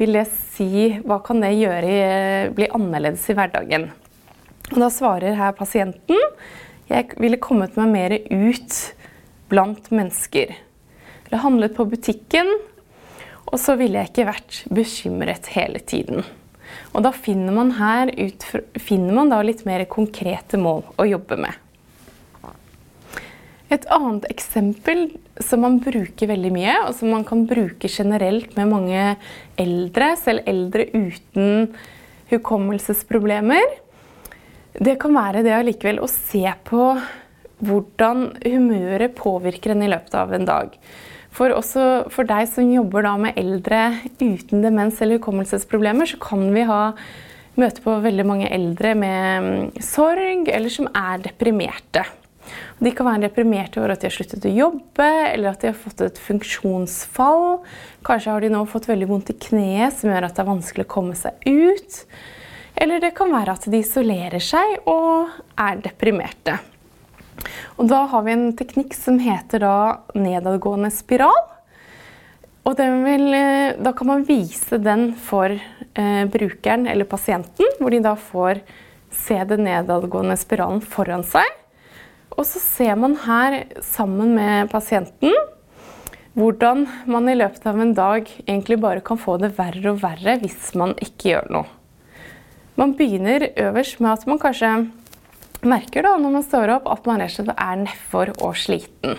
vil 0.00 0.16
det 0.16 0.24
si 0.32 0.96
Hva 1.04 1.18
kan 1.20 1.42
det 1.44 1.52
gjøre 1.58 2.54
bli 2.56 2.70
annerledes 2.72 3.26
i 3.28 3.36
hverdagen? 3.36 3.90
Og 4.70 4.78
da 4.80 4.88
svarer 4.92 5.36
her 5.36 5.52
pasienten 5.58 6.16
jeg 6.90 7.20
ville 7.22 7.38
kommet 7.42 7.78
meg 7.78 7.92
mer 7.92 8.16
ut 8.18 8.80
blant 9.50 9.90
mennesker. 9.94 10.52
Ville 11.26 11.42
handlet 11.44 11.76
på 11.76 11.86
butikken, 11.90 12.50
og 13.50 13.58
så 13.58 13.76
ville 13.78 14.02
jeg 14.02 14.12
ikke 14.12 14.28
vært 14.28 14.60
bekymret 14.74 15.50
hele 15.54 15.82
tiden. 15.82 16.24
Og 16.94 17.02
da 17.06 17.12
finner 17.14 17.54
man 17.54 17.74
her 17.78 18.10
ut, 18.14 18.46
finner 18.78 19.16
man 19.16 19.32
litt 19.46 19.64
mer 19.66 19.86
konkrete 19.90 20.58
mål 20.60 20.84
å 20.98 21.06
jobbe 21.08 21.38
med. 21.40 21.66
Et 23.70 23.84
annet 23.94 24.24
eksempel 24.32 25.04
som 25.38 25.62
man 25.62 25.78
bruker 25.82 26.26
veldig 26.30 26.50
mye, 26.54 26.74
og 26.88 26.94
som 26.98 27.12
man 27.14 27.22
kan 27.26 27.44
bruke 27.46 27.90
generelt 27.90 28.56
med 28.58 28.70
mange 28.72 29.04
eldre, 29.62 30.16
selv 30.18 30.42
eldre 30.50 30.88
uten 30.90 31.70
hukommelsesproblemer, 32.32 33.78
det 34.78 34.98
kan 35.02 35.16
være 35.16 35.42
det 35.46 35.56
allikevel 35.56 36.02
å 36.02 36.10
se 36.10 36.44
på 36.68 36.92
hvordan 37.60 38.28
humøret 38.44 39.16
påvirker 39.18 39.74
en 39.74 39.82
i 39.84 39.90
løpet 39.90 40.14
av 40.16 40.32
en 40.36 40.46
dag. 40.48 40.76
For 41.34 41.52
også 41.54 42.10
for 42.10 42.26
deg 42.26 42.48
som 42.50 42.70
jobber 42.72 43.06
med 43.20 43.38
eldre 43.38 43.82
uten 44.20 44.64
demens 44.64 45.00
eller 45.00 45.20
hukommelsesproblemer, 45.20 46.08
så 46.10 46.18
kan 46.22 46.48
vi 46.54 46.64
ha 46.66 46.94
møte 47.60 47.82
på 47.84 47.98
veldig 48.02 48.26
mange 48.26 48.48
eldre 48.50 48.94
med 48.98 49.44
mm, 49.44 49.68
sorg, 49.84 50.48
eller 50.48 50.72
som 50.72 50.88
er 50.96 51.22
deprimerte. 51.26 52.06
De 52.80 52.90
kan 52.96 53.06
være 53.06 53.28
deprimerte 53.28 53.78
over 53.78 53.92
at 53.94 54.02
de 54.02 54.08
har 54.08 54.16
sluttet 54.16 54.48
å 54.48 54.54
jobbe, 54.54 55.08
eller 55.30 55.52
at 55.52 55.62
de 55.62 55.70
har 55.70 55.78
fått 55.78 56.02
et 56.06 56.18
funksjonsfall. 56.18 57.60
Kanskje 58.06 58.34
har 58.34 58.42
de 58.42 58.50
nå 58.54 58.64
fått 58.70 58.88
veldig 58.90 59.10
vondt 59.10 59.34
i 59.34 59.38
kneet, 59.38 59.94
som 59.98 60.10
gjør 60.10 60.26
at 60.26 60.38
det 60.38 60.42
er 60.42 60.50
vanskelig 60.50 60.88
å 60.88 60.94
komme 60.96 61.18
seg 61.18 61.36
ut. 61.46 62.00
Eller 62.80 63.00
det 63.02 63.12
kan 63.16 63.32
være 63.32 63.54
at 63.58 63.66
de 63.68 63.82
isolerer 63.82 64.40
seg 64.40 64.88
og 64.88 65.28
er 65.60 65.80
deprimerte. 65.84 66.56
Og 67.76 67.88
da 67.88 68.04
har 68.08 68.24
vi 68.24 68.32
en 68.32 68.50
teknikk 68.56 68.94
som 68.96 69.18
heter 69.20 69.62
da 69.64 69.76
nedadgående 70.16 70.90
spiral. 70.92 71.38
Og 72.68 72.76
vil, 72.76 73.26
eh, 73.34 73.76
da 73.80 73.92
kan 73.96 74.06
man 74.06 74.24
vise 74.28 74.78
den 74.78 75.14
for 75.14 75.48
eh, 75.50 76.24
brukeren 76.28 76.86
eller 76.86 77.08
pasienten, 77.08 77.66
hvor 77.78 77.90
de 77.90 78.00
da 78.04 78.14
får 78.14 78.60
se 79.10 79.38
den 79.44 79.64
nedadgående 79.64 80.36
spiralen 80.36 80.80
foran 80.80 81.24
seg. 81.24 81.48
Og 82.36 82.44
så 82.46 82.60
ser 82.62 82.96
man 82.96 83.16
her 83.26 83.64
sammen 83.82 84.34
med 84.36 84.70
pasienten 84.70 85.34
hvordan 86.38 86.86
man 87.10 87.26
i 87.28 87.34
løpet 87.34 87.66
av 87.66 87.80
en 87.80 87.92
dag 87.96 88.28
egentlig 88.46 88.78
bare 88.80 89.02
kan 89.04 89.18
få 89.18 89.34
det 89.42 89.50
verre 89.58 89.90
og 89.90 90.00
verre 90.04 90.38
hvis 90.40 90.70
man 90.78 90.94
ikke 91.02 91.32
gjør 91.32 91.52
noe. 91.56 91.79
Man 92.80 92.94
begynner 92.96 93.42
øverst 93.60 93.98
med 94.00 94.14
at 94.14 94.22
man 94.24 94.38
kanskje 94.40 94.68
merker 95.68 96.06
da, 96.06 96.14
når 96.16 96.32
man 96.32 96.44
står 96.46 96.70
opp 96.78 96.86
at 96.88 97.04
man 97.04 97.20
rett 97.20 97.34
og 97.34 97.42
slett 97.42 97.58
er 97.60 97.80
nedfor 97.82 98.30
og 98.40 98.54
sliten. 98.56 99.18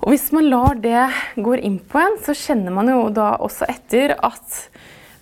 Og 0.00 0.08
hvis 0.08 0.30
man 0.32 0.48
lar 0.48 0.80
det 0.80 1.02
gå 1.36 1.58
inn 1.60 1.76
på 1.84 2.00
en, 2.00 2.16
så 2.24 2.32
kjenner 2.32 2.72
man 2.72 2.88
jo 2.88 3.02
da 3.12 3.34
også 3.44 3.68
etter 3.68 4.14
at 4.16 4.56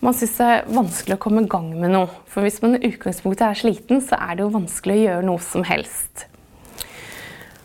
man 0.01 0.15
syns 0.15 0.37
det 0.39 0.47
er 0.47 0.71
vanskelig 0.71 1.17
å 1.19 1.23
komme 1.27 1.43
i 1.43 1.51
gang 1.51 1.67
med 1.75 1.91
noe. 1.91 2.07
For 2.31 2.47
hvis 2.47 2.61
man 2.63 2.79
i 2.79 2.85
utgangspunktet 2.87 3.49
er 3.49 3.59
sliten, 3.59 3.99
så 3.99 4.21
er 4.23 4.39
det 4.39 4.47
jo 4.47 4.55
vanskelig 4.55 4.95
å 4.95 5.03
gjøre 5.03 5.27
noe 5.27 5.43
som 5.45 5.67
helst. 5.67 6.29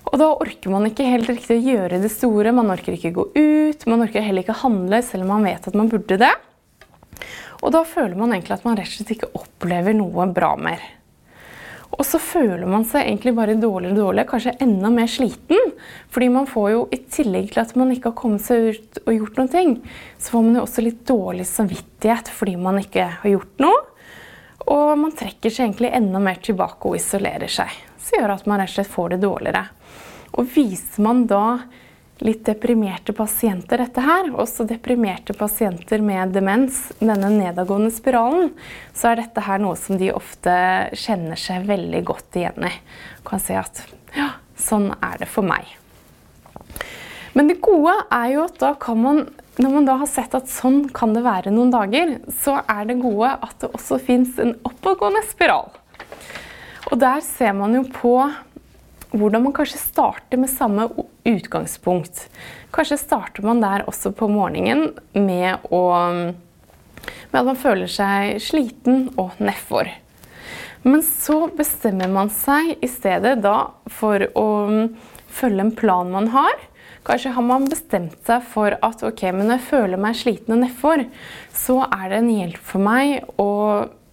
Og 0.10 0.18
da 0.18 0.32
orker 0.34 0.74
man 0.74 0.90
ikke 0.90 1.06
helt 1.14 1.30
riktig 1.30 1.60
å 1.60 1.64
gjøre 1.76 2.02
det 2.02 2.10
store. 2.10 2.58
Man 2.58 2.74
orker 2.74 2.98
ikke 2.98 3.14
gå 3.16 3.30
ut, 3.38 3.86
man 3.86 4.02
orker 4.10 4.26
heller 4.26 4.42
ikke 4.42 4.58
handle, 4.66 5.06
selv 5.06 5.30
om 5.30 5.36
man 5.38 5.46
vet 5.46 5.70
at 5.70 5.78
man 5.78 5.94
burde 5.94 6.18
det. 6.26 6.34
Og 7.66 7.74
da 7.74 7.82
føler 7.88 8.14
man 8.18 8.36
egentlig 8.36 8.60
at 8.60 8.68
man 8.68 8.78
rett 8.78 8.92
og 8.92 9.00
slett 9.00 9.16
ikke 9.16 9.34
opplever 9.40 9.96
noe 9.98 10.28
bra 10.34 10.54
mer. 10.60 10.84
Og 11.96 12.04
så 12.04 12.20
føler 12.20 12.66
man 12.68 12.84
seg 12.88 13.06
egentlig 13.06 13.32
bare 13.38 13.56
dårligere 13.58 13.96
og 13.96 14.00
dårligere, 14.02 14.28
kanskje 14.30 14.56
enda 14.66 14.92
mer 14.92 15.10
sliten. 15.10 15.72
Fordi 16.12 16.28
man 16.34 16.48
får 16.50 16.70
jo, 16.74 16.82
i 16.92 17.00
tillegg 17.18 17.54
til 17.54 17.62
at 17.64 17.74
man 17.80 17.94
ikke 17.94 18.12
har 18.12 18.18
kommet 18.20 18.44
seg 18.44 18.76
ut 18.76 19.00
og 19.06 19.12
gjort 19.16 19.40
noen 19.40 19.52
ting, 19.54 19.76
så 20.20 20.36
får 20.36 20.46
man 20.48 20.60
jo 20.60 20.66
også 20.66 20.86
litt 20.86 21.04
dårlig 21.08 21.48
samvittighet 21.50 22.32
fordi 22.36 22.58
man 22.60 22.82
ikke 22.82 23.08
har 23.22 23.32
gjort 23.32 23.64
noe. 23.64 23.82
Og 24.66 24.92
man 24.98 25.14
trekker 25.16 25.54
seg 25.54 25.70
egentlig 25.70 25.94
enda 25.94 26.20
mer 26.22 26.42
tilbake 26.44 26.90
og 26.90 26.98
isolerer 27.00 27.52
seg. 27.52 27.72
Så 28.02 28.20
gjør 28.20 28.36
at 28.36 28.46
man 28.50 28.62
rett 28.62 28.74
og 28.74 28.80
slett 28.80 28.92
får 28.92 29.16
det 29.16 29.24
dårligere. 29.24 29.66
Og 30.36 30.50
viser 30.52 31.06
man 31.06 31.24
da 31.30 31.46
litt 32.24 32.46
deprimerte 32.48 33.14
pasienter 33.14 33.82
dette 33.84 34.04
her, 34.04 34.30
også 34.32 34.66
deprimerte 34.68 35.36
pasienter 35.36 36.04
med 36.04 36.32
demens, 36.36 36.88
denne 37.00 37.32
nedadgående 37.34 37.92
spiralen, 37.94 38.54
så 38.96 39.12
er 39.12 39.24
dette 39.24 39.44
her 39.44 39.60
noe 39.64 39.76
som 39.80 40.00
de 40.00 40.14
ofte 40.16 40.54
kjenner 40.96 41.40
seg 41.40 41.68
veldig 41.68 42.04
godt 42.08 42.40
igjen 42.40 42.70
i. 42.70 42.74
Kan 43.28 43.44
si 43.44 43.58
at 43.60 43.84
ja, 44.16 44.32
sånn 44.56 44.94
er 45.02 45.20
det 45.24 45.30
for 45.32 45.48
meg. 45.48 45.68
Men 47.36 47.52
det 47.52 47.60
gode 47.64 47.94
er 48.16 48.30
jo 48.32 48.46
at 48.46 48.60
da 48.62 48.72
kan 48.80 49.02
man, 49.02 49.26
når 49.60 49.74
man 49.74 49.88
da 49.90 49.98
har 50.00 50.08
sett 50.08 50.36
at 50.38 50.48
sånn 50.48 50.86
kan 50.96 51.12
det 51.16 51.26
være 51.26 51.52
noen 51.52 51.74
dager, 51.74 52.18
så 52.32 52.62
er 52.64 52.88
det 52.88 53.02
gode 53.04 53.34
at 53.36 53.58
det 53.60 53.74
også 53.76 54.00
fins 54.00 54.40
en 54.40 54.56
oppadgående 54.64 55.24
spiral. 55.28 55.74
Og 56.94 57.00
der 57.02 57.20
ser 57.26 57.52
man 57.58 57.76
jo 57.76 57.84
på 57.92 58.16
hvordan 59.20 59.46
man 59.48 59.56
kanskje 59.56 59.82
starter 59.82 60.40
med 60.42 60.52
samme 60.52 60.88
utgangspunkt. 61.28 62.28
Kanskje 62.76 63.00
starter 63.02 63.46
man 63.46 63.62
der 63.64 63.86
også 63.90 64.12
på 64.16 64.30
morgenen 64.32 64.94
med, 65.14 65.66
å, 65.72 65.84
med 67.32 67.40
at 67.40 67.48
man 67.48 67.60
føler 67.60 67.92
seg 67.92 68.42
sliten 68.44 69.10
og 69.22 69.38
nedfor. 69.40 69.90
Men 70.86 71.02
så 71.02 71.48
bestemmer 71.58 72.12
man 72.14 72.30
seg 72.30 72.76
i 72.86 72.90
stedet 72.90 73.40
da 73.42 73.72
for 73.90 74.22
å 74.38 74.48
følge 75.34 75.64
en 75.66 75.76
plan 75.76 76.12
man 76.14 76.30
har. 76.36 76.54
Kanskje 77.06 77.34
har 77.36 77.46
man 77.46 77.68
bestemt 77.70 78.18
seg 78.26 78.46
for 78.50 78.74
at 78.86 79.04
ok, 79.06 79.28
men 79.34 79.50
når 79.50 79.60
jeg 79.60 79.70
føler 79.72 80.02
meg 80.02 80.18
sliten 80.18 80.56
og 80.56 80.62
nedfor, 80.64 81.06
så 81.54 81.84
er 81.88 82.10
det 82.12 82.20
en 82.22 82.32
hjelp 82.34 82.62
for 82.66 82.86
meg 82.86 83.26
å 83.42 83.50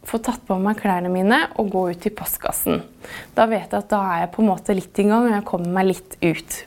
få 0.08 0.18
tatt 0.22 0.42
på 0.48 0.56
meg 0.60 0.80
klærne 0.80 1.10
mine 1.12 1.38
og 1.60 1.70
gå 1.72 1.84
ut 1.92 2.02
til 2.02 2.14
postkassen. 2.16 2.82
Da 3.36 3.46
vet 3.50 3.70
jeg 3.70 3.78
at 3.78 3.90
da 3.92 4.02
er 4.10 4.24
jeg 4.24 4.32
på 4.34 4.42
en 4.42 4.50
måte 4.50 4.76
litt 4.76 4.98
i 4.98 5.06
gang, 5.06 5.28
og 5.28 5.36
jeg 5.36 5.48
kommer 5.48 5.74
meg 5.78 5.90
litt 5.92 6.16
ut. 6.22 6.58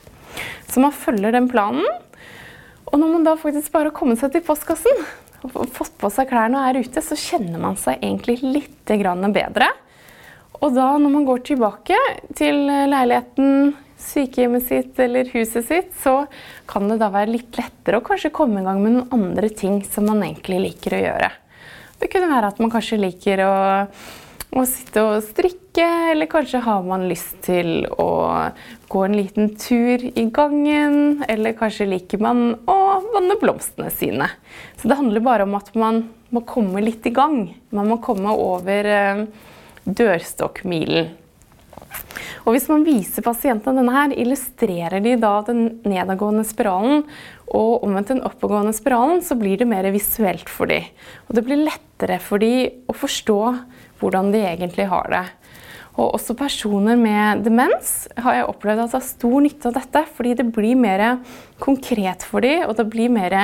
Så 0.71 0.83
man 0.83 0.95
følger 0.95 1.35
den 1.35 1.49
planen. 1.51 1.85
Og 2.85 2.99
når 3.01 3.11
man 3.11 3.25
da 3.27 3.35
faktisk 3.39 3.73
bare 3.73 3.89
har 3.89 3.97
kommet 3.97 4.21
seg 4.21 4.33
til 4.35 4.43
postkassen 4.45 5.05
og 5.45 5.55
fått 5.75 5.95
på 6.01 6.09
seg 6.13 6.29
klærne 6.29 6.61
og 6.61 6.69
er 6.69 6.85
ute, 6.85 7.01
så 7.03 7.17
kjenner 7.19 7.61
man 7.61 7.75
seg 7.77 7.99
egentlig 7.99 8.39
litt 8.41 8.93
bedre. 9.35 9.67
Og 10.63 10.71
da 10.73 10.93
når 10.97 11.11
man 11.11 11.25
går 11.27 11.43
tilbake 11.49 11.97
til 12.37 12.63
leiligheten, 12.65 13.75
sykehjemmet 14.05 14.65
sitt 14.67 14.99
eller 15.01 15.29
huset 15.33 15.67
sitt, 15.67 15.91
så 16.01 16.25
kan 16.69 16.87
det 16.89 16.99
da 17.01 17.09
være 17.13 17.33
litt 17.35 17.57
lettere 17.57 17.99
å 17.99 18.05
kanskje 18.05 18.33
komme 18.35 18.61
i 18.61 18.65
gang 18.65 18.81
med 18.83 18.95
noen 18.95 19.15
andre 19.15 19.49
ting 19.49 19.81
som 19.87 20.07
man 20.09 20.23
egentlig 20.25 20.61
liker 20.69 20.97
å 20.97 21.03
gjøre. 21.03 21.31
Det 21.99 22.11
kunne 22.11 22.29
være 22.31 22.51
at 22.51 22.61
man 22.61 22.71
kanskje 22.73 22.99
liker 22.99 23.41
å, 23.45 23.55
å 24.55 24.65
sitte 24.69 25.03
og 25.03 25.23
strikke, 25.25 25.85
eller 26.11 26.29
kanskje 26.31 26.61
har 26.65 26.83
man 26.87 27.07
lyst 27.09 27.37
til 27.47 27.87
å 27.99 28.09
gå 28.91 29.03
en 29.05 29.17
liten 29.17 29.51
tur 29.59 30.03
i 30.05 30.27
gangen, 30.35 31.25
eller 31.27 31.57
kanskje 31.57 31.89
liker 31.91 32.21
man 32.23 32.45
å 32.69 32.77
vanne 33.13 33.39
blomstene 33.41 33.91
sine. 33.93 34.29
Så 34.79 34.91
det 34.91 34.99
handler 34.99 35.25
bare 35.25 35.47
om 35.47 35.57
at 35.57 35.73
man 35.75 36.05
må 36.35 36.43
komme 36.47 36.83
litt 36.83 37.05
i 37.07 37.13
gang. 37.15 37.49
Man 37.75 37.91
må 37.91 37.99
komme 38.03 38.33
over 38.35 38.91
eh, 38.91 39.27
dørstokkmilen. 39.85 41.13
Og 42.45 42.53
hvis 42.53 42.67
man 42.69 42.83
viser 42.85 43.25
pasientene 43.25 43.81
denne 43.81 43.93
her, 43.95 44.11
illustrerer 44.21 45.01
de 45.01 45.15
da 45.17 45.39
den 45.47 45.79
nedadgående 45.85 46.45
spiralen 46.45 47.01
og 47.49 47.85
omvendt 47.85 48.11
den 48.13 48.21
oppegående 48.25 48.73
spiralen, 48.77 49.23
så 49.25 49.37
blir 49.39 49.57
det 49.57 49.69
mer 49.69 49.87
visuelt 49.93 50.49
for 50.51 50.69
dem. 50.69 50.85
Og 51.25 51.37
det 51.37 51.45
blir 51.47 51.63
lettere 51.65 52.19
for 52.21 52.41
dem 52.41 52.85
å 52.85 52.95
forstå 52.95 53.39
hvordan 54.01 54.29
de 54.33 54.43
egentlig 54.45 54.85
har 54.91 55.09
det. 55.13 55.23
Og 55.95 56.17
også 56.17 56.35
personer 56.37 56.99
med 56.99 57.45
demens 57.45 58.09
har 58.19 58.37
jeg 58.37 58.49
opplevd 58.51 58.83
at 58.83 58.97
har 58.97 59.05
stor 59.07 59.37
nytte 59.41 59.71
av 59.71 59.77
dette, 59.77 60.03
fordi 60.17 60.35
det 60.37 60.49
blir 60.53 60.77
mer 60.77 61.05
konkret 61.63 62.25
for 62.27 62.45
dem, 62.45 62.67
og 62.67 62.75
det 62.77 62.85
blir 62.91 63.13
mer 63.15 63.37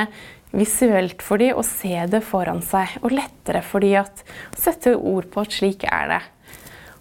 visuelt 0.51 1.23
for 1.23 1.39
dem 1.39 1.55
å 1.55 1.63
se 1.65 1.95
det 2.11 2.21
foran 2.27 2.59
seg. 2.65 2.99
Og 3.01 3.15
lettere 3.15 3.63
for 3.65 3.81
dem 3.81 4.03
å 4.03 4.59
sette 4.59 4.93
ord 4.99 5.31
på 5.31 5.45
at 5.45 5.57
slik 5.57 5.87
er 5.87 6.11
det. 6.11 6.21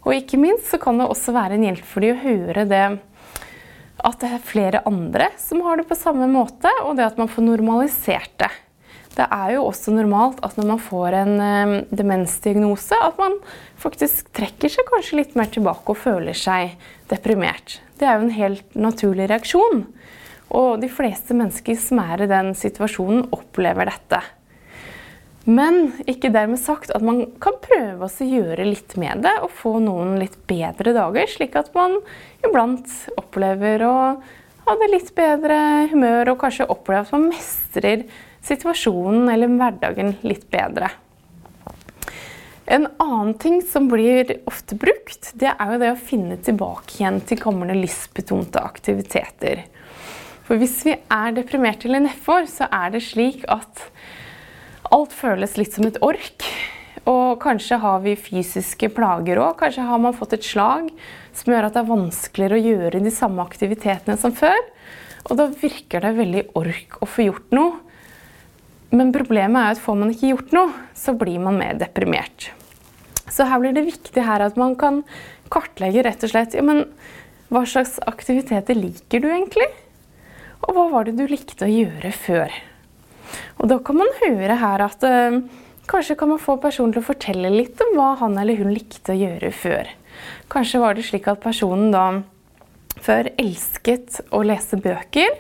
Og 0.07 0.17
ikke 0.17 0.41
minst 0.41 0.71
så 0.71 0.81
kan 0.81 1.01
det 1.01 1.09
også 1.11 1.35
være 1.37 1.59
en 1.59 1.67
hjelp 1.69 1.87
for 1.87 2.05
dem 2.05 2.17
å 2.17 2.23
høre 2.25 2.67
det 2.69 2.85
at 4.01 4.23
det 4.23 4.31
er 4.33 4.45
flere 4.45 4.83
andre 4.89 5.29
som 5.41 5.61
har 5.67 5.77
det 5.77 5.87
på 5.91 5.99
samme 5.99 6.29
måte, 6.31 6.71
og 6.87 6.97
det 6.97 7.05
at 7.11 7.21
man 7.21 7.29
får 7.29 7.45
normalisert 7.45 8.33
det. 8.41 8.51
det 9.17 9.27
er 9.27 9.57
jo 9.57 9.67
også 9.67 9.93
normalt 9.93 10.41
at 10.47 10.57
når 10.57 10.69
man 10.71 10.81
får 10.81 11.17
en 11.19 11.35
eh, 11.45 11.75
demensdiagnose, 11.93 12.97
at 12.97 13.21
man 13.21 13.37
faktisk 13.81 14.31
trekker 14.37 14.73
seg 14.73 14.89
kanskje 14.89 15.21
litt 15.21 15.37
mer 15.37 15.51
tilbake 15.53 15.93
og 15.93 16.01
føler 16.01 16.37
seg 16.37 16.79
deprimert. 17.13 17.81
Det 18.01 18.09
er 18.09 18.17
jo 18.17 18.29
en 18.29 18.39
helt 18.39 18.77
naturlig 18.79 19.29
reaksjon. 19.29 19.85
Og 20.57 20.81
de 20.83 20.89
fleste 20.91 21.37
mennesker 21.37 21.77
som 21.79 22.01
er 22.03 22.25
i 22.25 22.31
den 22.31 22.55
situasjonen, 22.59 23.29
opplever 23.35 23.91
dette. 23.91 24.23
Men 25.51 25.95
ikke 26.11 26.31
dermed 26.31 26.61
sagt 26.63 26.93
at 26.95 27.03
man 27.03 27.25
kan 27.43 27.57
prøve 27.63 28.07
å 28.07 28.27
gjøre 28.27 28.67
litt 28.69 28.95
med 29.01 29.25
det 29.25 29.33
og 29.43 29.55
få 29.57 29.79
noen 29.83 30.19
litt 30.21 30.37
bedre 30.51 30.93
dager, 30.95 31.27
slik 31.31 31.57
at 31.59 31.73
man 31.75 31.97
iblant 32.45 32.91
opplever 33.19 33.83
å 33.87 33.95
ha 34.67 34.77
det 34.79 34.91
litt 34.93 35.15
bedre 35.17 35.57
humør 35.91 36.35
og 36.35 36.43
kanskje 36.45 36.69
opplever 36.71 37.09
at 37.09 37.15
man 37.17 37.31
mestrer 37.33 38.05
situasjonen 38.47 39.31
eller 39.33 39.51
hverdagen 39.57 40.15
litt 40.23 40.47
bedre. 40.53 40.93
En 42.71 42.87
annen 43.03 43.35
ting 43.43 43.59
som 43.67 43.89
blir 43.91 44.37
ofte 44.47 44.77
brukt, 44.79 45.33
det 45.35 45.51
er 45.51 45.73
jo 45.73 45.81
det 45.83 45.91
å 45.91 45.99
finne 45.99 46.37
tilbake 46.39 47.01
igjen 47.01 47.19
til 47.27 47.41
gamle 47.43 47.75
lystbetonte 47.75 48.63
aktiviteter. 48.63 49.65
For 50.47 50.61
hvis 50.61 50.77
vi 50.87 50.95
er 50.95 51.35
deprimerte 51.35 51.89
eller 51.89 52.05
nedfor, 52.07 52.47
så 52.47 52.69
er 52.71 52.95
det 52.95 53.03
slik 53.09 53.43
at 53.51 53.89
alt 54.95 55.15
føles 55.15 55.57
litt 55.59 55.75
som 55.77 55.87
et 55.89 55.99
ork. 56.05 56.47
Og 57.09 57.41
kanskje 57.43 57.79
har 57.81 58.03
vi 58.05 58.17
fysiske 58.19 58.91
plager 58.93 59.41
òg. 59.41 59.57
Kanskje 59.63 59.87
har 59.87 60.01
man 60.03 60.17
fått 60.17 60.37
et 60.37 60.47
slag 60.47 60.91
som 61.37 61.53
gjør 61.53 61.69
at 61.69 61.77
det 61.77 61.83
er 61.83 61.91
vanskeligere 61.91 62.59
å 62.59 62.65
gjøre 62.67 63.03
de 63.05 63.13
samme 63.15 63.45
aktivitetene 63.47 64.19
som 64.21 64.35
før. 64.37 64.59
Og 65.29 65.37
da 65.39 65.49
virker 65.53 66.05
det 66.05 66.17
veldig 66.19 66.45
ork 66.59 67.01
å 67.01 67.09
få 67.09 67.29
gjort 67.29 67.57
noe. 67.57 67.79
Men 68.91 69.13
problemet 69.15 69.61
er 69.61 69.77
at 69.77 69.83
får 69.83 69.99
man 70.01 70.11
ikke 70.11 70.33
gjort 70.33 70.55
noe, 70.57 70.73
så 70.99 71.15
blir 71.15 71.39
man 71.43 71.59
mer 71.61 71.77
deprimert. 71.79 72.51
Så 73.31 73.47
her 73.47 73.61
blir 73.63 73.77
det 73.77 73.87
viktig 73.87 74.25
her 74.27 74.43
at 74.43 74.59
man 74.59 74.75
kan 74.79 75.05
kartlegge 75.51 76.03
rett 76.07 76.25
og 76.27 76.33
slett 76.33 76.57
ja, 76.59 76.65
men 76.67 76.83
hva 77.51 77.63
slags 77.67 77.99
aktiviteter 78.11 78.79
liker 78.79 79.23
du 79.23 79.29
egentlig? 79.31 79.69
Og 80.67 80.75
hva 80.75 80.89
var 80.91 81.07
det 81.07 81.17
du 81.19 81.25
likte 81.31 81.67
å 81.67 81.71
gjøre 81.71 82.11
før? 82.15 82.59
Og 83.61 83.69
da 83.69 83.77
kan 83.85 83.99
man 84.01 84.13
høre 84.23 84.57
her 84.57 84.85
at 84.87 85.05
øh, 85.05 85.41
kanskje 85.91 86.17
kan 86.17 86.33
man 86.33 86.41
få 86.41 86.57
personen 86.63 86.95
til 86.95 87.03
å 87.03 87.09
fortelle 87.11 87.53
litt 87.53 87.81
om 87.85 87.95
hva 87.99 88.15
han 88.23 88.39
eller 88.41 88.59
hun 88.61 88.73
likte 88.73 89.13
å 89.13 89.21
gjøre 89.21 89.53
før. 89.53 89.91
Kanskje 90.53 90.81
var 90.83 90.97
det 90.97 91.07
slik 91.07 91.29
at 91.31 91.43
personen 91.43 91.93
da 91.93 92.07
før 93.01 93.31
elsket 93.41 94.21
å 94.35 94.43
lese 94.45 94.81
bøker. 94.81 95.37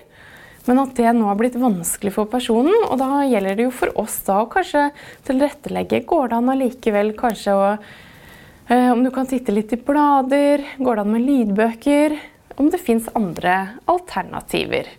Men 0.68 0.82
at 0.82 0.92
det 0.98 1.08
nå 1.16 1.24
har 1.24 1.38
blitt 1.40 1.56
vanskelig 1.58 2.12
for 2.14 2.28
personen, 2.30 2.84
og 2.84 2.98
da 3.00 3.24
gjelder 3.24 3.56
det 3.56 3.64
jo 3.66 3.72
for 3.74 3.94
oss 3.98 4.18
da 4.26 4.42
å 4.42 4.50
kanskje 4.50 4.90
tilrettelegge. 5.26 6.02
Går 6.08 6.30
det 6.30 6.36
an 6.36 6.52
allikevel 6.52 7.14
kanskje 7.18 7.56
å 7.56 7.64
eh, 7.72 8.90
Om 8.92 9.02
du 9.02 9.10
kan 9.14 9.28
titte 9.28 9.54
litt 9.56 9.72
i 9.72 9.80
blader, 9.80 10.62
går 10.78 11.00
det 11.00 11.06
an 11.06 11.14
med 11.14 11.24
lydbøker? 11.24 12.18
Om 12.60 12.68
det 12.70 12.82
fins 12.84 13.08
andre 13.16 13.80
alternativer. 13.88 14.90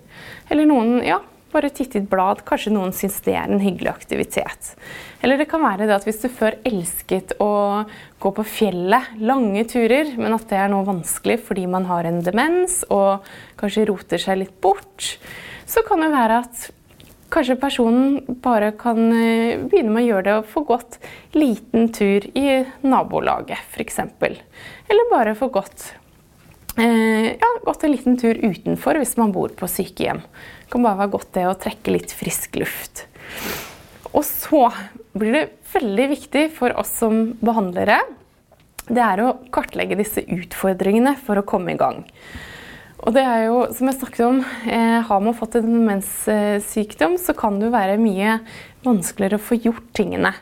Eller 0.49 0.65
noen 0.67 0.97
ja, 1.05 1.21
bare 1.53 1.69
titte 1.73 1.99
i 1.99 2.01
et 2.01 2.09
blad. 2.09 2.43
Kanskje 2.47 2.73
noen 2.73 2.93
syns 2.95 3.19
det 3.25 3.35
er 3.37 3.47
en 3.47 3.61
hyggelig 3.63 3.91
aktivitet. 3.91 4.73
Eller 5.21 5.37
det 5.37 5.49
kan 5.51 5.63
være 5.63 5.85
det 5.85 5.95
at 5.99 6.07
hvis 6.07 6.21
du 6.23 6.27
før 6.33 6.57
elsket 6.67 7.35
å 7.43 7.51
gå 8.21 8.33
på 8.37 8.47
fjellet, 8.47 9.15
lange 9.21 9.63
turer, 9.69 10.15
men 10.17 10.35
at 10.37 10.47
det 10.49 10.59
er 10.59 10.71
nå 10.71 10.81
vanskelig 10.87 11.39
fordi 11.45 11.67
man 11.69 11.87
har 11.89 12.09
en 12.09 12.21
demens 12.25 12.81
og 12.89 13.25
kanskje 13.61 13.87
roter 13.89 14.21
seg 14.21 14.41
litt 14.43 14.59
bort, 14.63 15.15
så 15.69 15.83
kan 15.87 16.03
det 16.03 16.11
være 16.13 16.43
at 16.43 16.69
kanskje 17.31 17.57
personen 17.59 18.19
bare 18.43 18.73
kan 18.79 18.99
eh, 19.15 19.61
begynne 19.61 19.93
med 19.93 20.03
å 20.03 20.09
gjøre 20.09 20.25
det 20.27 20.35
og 20.41 20.51
få 20.51 20.65
gått 20.67 20.99
liten 21.37 21.89
tur 21.95 22.27
i 22.37 22.61
nabolaget, 22.83 23.61
f.eks. 23.71 24.01
Eller 24.01 25.11
bare 25.11 25.35
få 25.39 25.47
gått, 25.53 25.93
eh, 26.75 27.31
ja, 27.31 27.51
gått 27.65 27.85
en 27.87 27.95
liten 27.95 28.19
tur 28.19 28.35
utenfor 28.35 28.99
hvis 28.99 29.15
man 29.21 29.33
bor 29.35 29.53
på 29.55 29.69
sykehjem. 29.71 30.23
Kan 30.71 30.85
bare 30.85 31.03
være 31.03 31.13
godt 31.17 31.33
det 31.35 31.45
å 31.49 31.57
trekke 31.59 31.93
litt 31.97 32.15
frisk 32.15 32.55
luft. 32.61 33.05
Og 34.11 34.23
så 34.27 34.65
blir 35.15 35.35
det 35.35 35.45
veldig 35.71 36.07
viktig 36.11 36.47
for 36.55 36.73
oss 36.79 36.91
som 37.01 37.33
behandlere 37.43 37.99
det 38.91 39.01
er 39.03 39.21
å 39.23 39.35
kartlegge 39.53 39.97
disse 39.99 40.23
utfordringene 40.25 41.13
for 41.21 41.39
å 41.39 41.45
komme 41.47 41.75
i 41.75 41.79
gang. 41.79 42.03
Og 43.01 43.15
det 43.15 43.23
er 43.25 43.47
jo, 43.47 43.63
som 43.73 43.87
jeg 43.89 43.97
snakket 43.97 44.25
om, 44.27 44.39
eh, 44.67 45.01
Har 45.01 45.19
man 45.21 45.33
fått 45.33 45.55
en 45.55 45.65
demenssykdom, 45.65 47.17
så 47.17 47.35
kan 47.35 47.59
det 47.59 47.65
jo 47.65 47.71
være 47.71 47.97
mye 47.97 48.41
vanskeligere 48.83 49.39
å 49.39 49.47
få 49.47 49.57
gjort 49.61 49.93
tingene. 49.93 50.33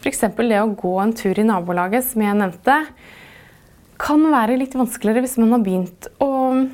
F.eks. 0.00 0.20
det 0.20 0.58
å 0.58 0.74
gå 0.74 1.00
en 1.00 1.12
tur 1.12 1.38
i 1.38 1.44
nabolaget, 1.46 2.02
som 2.04 2.22
jeg 2.22 2.34
nevnte, 2.34 2.86
kan 3.98 4.18
være 4.18 4.58
litt 4.58 4.74
vanskeligere 4.74 5.22
hvis 5.22 5.38
man 5.38 5.52
har 5.52 5.62
begynt 5.62 6.08
å 6.18 6.68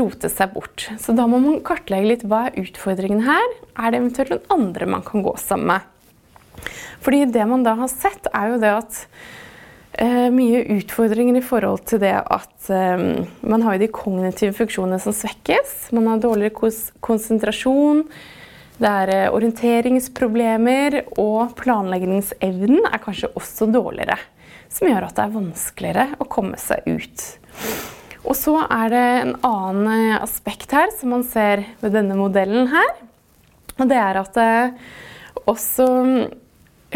rote 0.00 0.30
seg 0.32 0.54
bort. 0.54 0.86
Så 1.00 1.14
da 1.16 1.26
må 1.28 1.40
man 1.42 1.60
kartlegge 1.66 2.08
litt 2.08 2.24
hva 2.28 2.46
er 2.48 2.58
utfordringen 2.62 3.24
her. 3.26 3.54
Er 3.76 3.92
det 3.92 4.00
eventuelt 4.00 4.34
noen 4.34 4.56
andre 4.56 4.88
man 4.96 5.04
kan 5.06 5.24
gå 5.24 5.34
sammen 5.40 5.74
med? 5.74 6.66
Fordi 7.02 7.24
det 7.34 7.44
man 7.50 7.64
da 7.66 7.74
har 7.80 7.90
sett, 7.90 8.28
er 8.32 8.52
jo 8.52 8.60
det 8.62 8.74
at 8.76 9.00
Eh, 9.92 10.30
mye 10.32 10.62
utfordringer 10.78 11.36
i 11.36 11.44
forhold 11.44 11.82
til 11.90 12.00
det 12.00 12.14
at 12.16 12.68
eh, 12.72 13.02
man 13.44 13.64
har 13.64 13.76
jo 13.76 13.82
de 13.82 13.90
kognitive 13.92 14.54
funksjonene 14.56 14.96
som 15.02 15.12
svekkes. 15.12 15.90
Man 15.92 16.08
har 16.08 16.22
dårligere 16.22 16.70
konsentrasjon. 17.04 18.06
Det 18.80 18.88
er 18.88 19.12
eh, 19.12 19.28
orienteringsproblemer, 19.36 21.02
og 21.20 21.52
planleggingsevnen 21.60 22.88
er 22.88 23.02
kanskje 23.04 23.34
også 23.36 23.68
dårligere. 23.74 24.16
Som 24.72 24.88
gjør 24.88 25.10
at 25.10 25.18
det 25.18 25.26
er 25.26 25.36
vanskeligere 25.36 26.06
å 26.24 26.28
komme 26.32 26.56
seg 26.60 26.88
ut. 26.88 27.26
Og 28.22 28.36
så 28.38 28.54
er 28.64 28.92
det 28.92 29.06
en 29.22 29.34
annen 29.46 30.12
aspekt 30.20 30.72
her 30.74 30.92
som 30.94 31.10
man 31.16 31.24
ser 31.26 31.64
ved 31.82 31.96
denne 31.96 32.16
modellen 32.18 32.70
her. 32.70 32.92
Og 33.80 33.88
det 33.90 33.98
er 33.98 34.20
at 34.20 34.38
også 35.48 35.88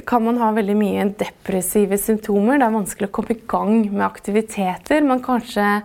kan 0.07 0.23
man 0.27 0.39
ha 0.41 0.53
veldig 0.55 0.77
mye 0.77 1.09
depressive 1.19 1.99
symptomer. 1.99 2.61
Det 2.61 2.69
er 2.69 2.75
vanskelig 2.77 3.09
å 3.09 3.15
komme 3.17 3.35
i 3.35 3.45
gang 3.49 3.75
med 3.89 4.05
aktiviteter. 4.07 5.05
Man 5.07 5.25
kanskje 5.25 5.81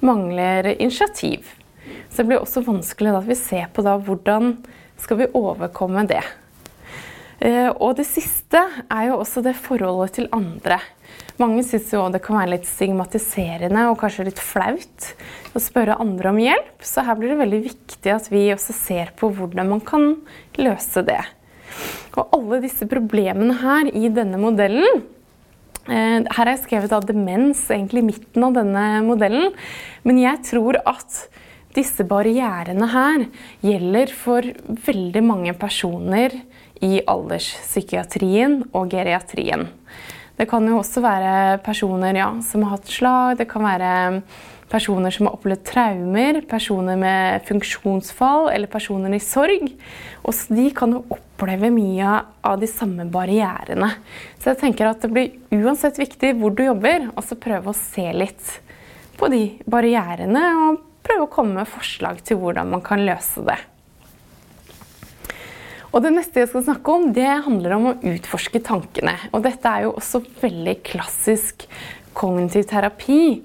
mangler 0.00 0.72
initiativ. 0.78 1.52
Så 2.08 2.22
det 2.22 2.30
blir 2.30 2.40
også 2.40 2.64
vanskelig 2.66 3.14
at 3.14 3.28
vi 3.28 3.36
ser 3.38 3.68
på 3.74 3.84
da, 3.86 3.98
hvordan 4.00 4.56
skal 5.00 5.20
vi 5.20 5.32
overkomme 5.36 6.06
det. 6.08 6.22
Eh, 7.40 7.70
og 7.72 7.96
det 7.96 8.04
siste 8.04 8.60
er 8.84 9.06
jo 9.08 9.20
også 9.22 9.40
det 9.44 9.56
forholdet 9.56 10.18
til 10.18 10.28
andre. 10.36 10.76
Mange 11.40 11.62
syns 11.64 11.88
jo 11.94 12.02
det 12.12 12.20
kan 12.24 12.36
være 12.36 12.52
litt 12.52 12.68
stigmatiserende 12.68 13.86
og 13.88 13.96
kanskje 14.02 14.26
litt 14.28 14.42
flaut 14.44 15.06
å 15.56 15.62
spørre 15.62 15.96
andre 16.02 16.34
om 16.34 16.40
hjelp. 16.42 16.84
Så 16.84 17.04
her 17.06 17.16
blir 17.16 17.32
det 17.32 17.40
veldig 17.40 17.62
viktig 17.64 18.12
at 18.12 18.28
vi 18.32 18.50
også 18.52 18.76
ser 18.76 19.14
på 19.16 19.32
hvordan 19.32 19.72
man 19.72 19.80
kan 19.84 20.12
løse 20.60 21.04
det. 21.06 21.22
Og 22.18 22.36
alle 22.36 22.60
disse 22.66 22.84
problemene 22.90 23.56
her 23.62 23.88
i 23.94 24.10
denne 24.12 24.36
modellen 24.42 25.04
eh, 25.86 26.18
Her 26.20 26.34
har 26.42 26.50
jeg 26.52 26.64
skrevet 26.66 26.92
av 26.92 27.06
demens 27.08 27.62
egentlig 27.70 28.02
i 28.02 28.08
midten 28.10 28.44
av 28.44 28.56
denne 28.58 28.86
modellen. 29.06 29.54
Men 30.04 30.20
jeg 30.20 30.44
tror 30.50 30.82
at 30.84 31.22
disse 31.76 32.04
barrierene 32.04 32.88
her 32.90 33.28
gjelder 33.64 34.12
for 34.12 34.44
veldig 34.90 35.22
mange 35.24 35.54
personer 35.56 36.34
i 36.84 37.00
alderspsykiatrien 37.08 38.62
og 38.72 38.90
geriatrien. 38.92 39.68
Det 40.40 40.46
kan 40.48 40.64
jo 40.64 40.78
også 40.80 41.02
være 41.04 41.58
personer 41.64 42.16
ja, 42.16 42.30
som 42.40 42.64
har 42.64 42.78
hatt 42.78 42.88
slag. 42.88 43.36
Det 43.36 43.48
kan 43.50 43.66
være 43.66 43.90
personer 44.70 45.12
som 45.12 45.26
har 45.26 45.36
opplevd 45.36 45.64
traumer, 45.66 46.40
personer 46.48 46.96
med 46.96 47.44
funksjonsfall 47.48 48.48
eller 48.54 48.70
personer 48.70 49.12
i 49.16 49.20
sorg. 49.20 49.66
Også 50.24 50.56
de 50.56 50.68
kan 50.76 50.94
jo 50.96 51.02
oppleve 51.12 51.72
mye 51.74 52.14
av 52.46 52.60
de 52.62 52.70
samme 52.70 53.04
barrierene. 53.12 53.90
Så 54.40 54.52
jeg 54.52 54.60
tenker 54.62 54.88
at 54.88 55.02
det 55.04 55.12
blir 55.12 55.60
uansett 55.60 56.00
viktig 56.00 56.36
hvor 56.40 56.54
du 56.54 56.64
jobber, 56.64 57.10
og 57.12 57.40
prøve 57.42 57.72
å 57.72 57.76
se 57.76 58.06
litt 58.14 58.54
på 59.20 59.28
de 59.28 59.42
barrierene 59.68 60.46
og 60.64 60.80
prøve 61.04 61.26
å 61.26 61.32
komme 61.32 61.60
med 61.60 61.68
forslag 61.68 62.22
til 62.24 62.40
hvordan 62.40 62.70
man 62.72 62.84
kan 62.84 63.02
løse 63.04 63.44
det. 63.44 63.58
Og 65.90 66.04
Det 66.04 66.12
neste 66.14 66.42
jeg 66.42 66.50
skal 66.52 66.62
snakke 66.68 66.92
om, 66.94 67.08
det 67.14 67.26
handler 67.46 67.72
om 67.74 67.88
å 67.90 67.96
utforske 68.12 68.62
tankene. 68.62 69.16
Og 69.34 69.42
Dette 69.42 69.70
er 69.70 69.88
jo 69.88 69.96
også 69.98 70.22
veldig 70.42 70.76
klassisk 70.86 71.66
kognitiv 72.14 72.68
terapi. 72.70 73.40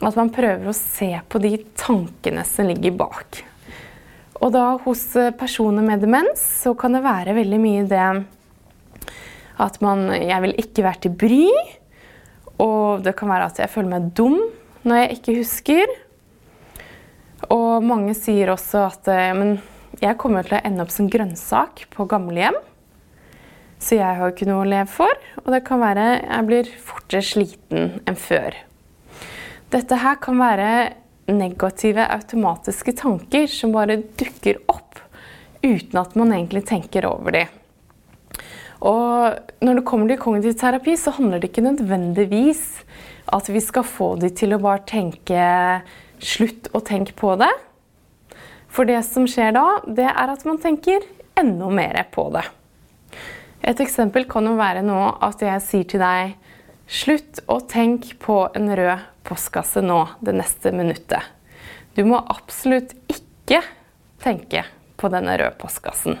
At 0.00 0.16
man 0.16 0.32
prøver 0.32 0.68
å 0.68 0.76
se 0.76 1.12
på 1.28 1.40
de 1.40 1.54
tankene 1.80 2.44
som 2.48 2.68
ligger 2.68 2.98
bak. 3.00 3.40
Og 4.40 4.52
da 4.52 4.66
hos 4.84 5.02
personer 5.40 5.84
med 5.84 6.04
demens 6.04 6.40
så 6.62 6.72
kan 6.76 6.96
det 6.96 7.04
være 7.04 7.36
veldig 7.36 7.60
mye 7.60 7.88
det 7.88 8.04
at 9.60 9.74
man 9.84 10.06
Jeg 10.08 10.40
vil 10.40 10.54
ikke 10.56 10.84
være 10.86 11.00
til 11.04 11.16
bry. 11.20 11.48
Og 12.60 13.04
det 13.04 13.16
kan 13.16 13.28
være 13.28 13.50
at 13.50 13.60
jeg 13.60 13.72
føler 13.72 13.92
meg 13.96 14.12
dum 14.16 14.38
når 14.84 15.02
jeg 15.02 15.18
ikke 15.18 15.36
husker. 15.40 15.92
Og 17.52 17.84
mange 17.84 18.14
sier 18.16 18.52
også 18.52 18.86
at 18.88 19.08
eh, 19.12 19.32
men 19.36 19.58
jeg 20.00 20.16
kommer 20.20 20.46
til 20.46 20.56
å 20.56 20.62
ende 20.64 20.84
opp 20.84 20.92
som 20.94 21.08
grønnsak 21.12 21.86
på 21.92 22.06
gamlehjem. 22.08 22.56
så 23.80 23.96
jeg 23.96 24.16
har 24.16 24.32
ikke 24.32 24.48
noe 24.48 24.64
å 24.64 24.68
leve 24.68 24.88
for. 24.92 25.12
Og 25.44 25.52
det 25.54 25.62
kan 25.64 25.80
være 25.80 26.06
jeg 26.20 26.46
blir 26.48 26.72
fortere 26.84 27.24
sliten 27.24 28.02
enn 28.04 28.18
før. 28.18 28.56
Dette 29.72 29.96
her 30.02 30.18
kan 30.20 30.36
være 30.40 30.70
negative 31.30 32.04
automatiske 32.10 32.92
tanker 32.98 33.46
som 33.48 33.72
bare 33.72 34.02
dukker 34.20 34.58
opp 34.68 34.98
uten 35.62 35.96
at 36.00 36.16
man 36.18 36.32
egentlig 36.34 36.66
tenker 36.68 37.06
over 37.08 37.36
dem. 37.36 37.56
Og 38.80 39.36
når 39.60 39.80
det 39.80 39.86
kommer 39.88 40.08
til 40.08 40.20
kognitiv 40.20 40.56
terapi, 40.60 40.96
så 40.96 41.12
handler 41.16 41.40
det 41.40 41.50
ikke 41.50 41.64
nødvendigvis 41.64 42.64
at 43.32 43.48
vi 43.52 43.60
skal 43.60 43.84
få 43.84 44.14
de 44.20 44.30
til 44.32 44.56
å 44.56 44.60
bare 44.60 44.84
tenke 44.88 45.40
slutt 46.20 46.72
å 46.76 46.80
tenke 46.84 47.12
på 47.16 47.36
det. 47.40 47.52
For 48.70 48.86
det 48.86 49.02
som 49.06 49.26
skjer 49.28 49.52
da, 49.56 49.66
det 49.86 50.06
er 50.06 50.30
at 50.30 50.46
man 50.46 50.60
tenker 50.62 51.04
enda 51.38 51.70
mer 51.74 51.98
på 52.14 52.28
det. 52.34 52.44
Et 53.66 53.80
eksempel 53.82 54.24
kan 54.30 54.46
jo 54.46 54.54
være 54.56 54.84
nå 54.86 54.98
at 55.20 55.42
jeg 55.44 55.64
sier 55.64 55.88
til 55.90 56.00
deg 56.02 56.36
slutt 56.90 57.42
å 57.50 57.60
tenke 57.70 58.16
på 58.18 58.42
en 58.56 58.70
rød 58.76 59.04
postkasse 59.26 59.82
nå 59.84 60.00
det 60.24 60.34
neste 60.38 60.72
minuttet. 60.74 61.22
Du 61.94 62.02
må 62.08 62.22
absolutt 62.30 62.94
ikke 63.10 63.60
tenke 64.22 64.64
på 65.00 65.10
denne 65.12 65.36
røde 65.38 65.56
postkassen. 65.60 66.18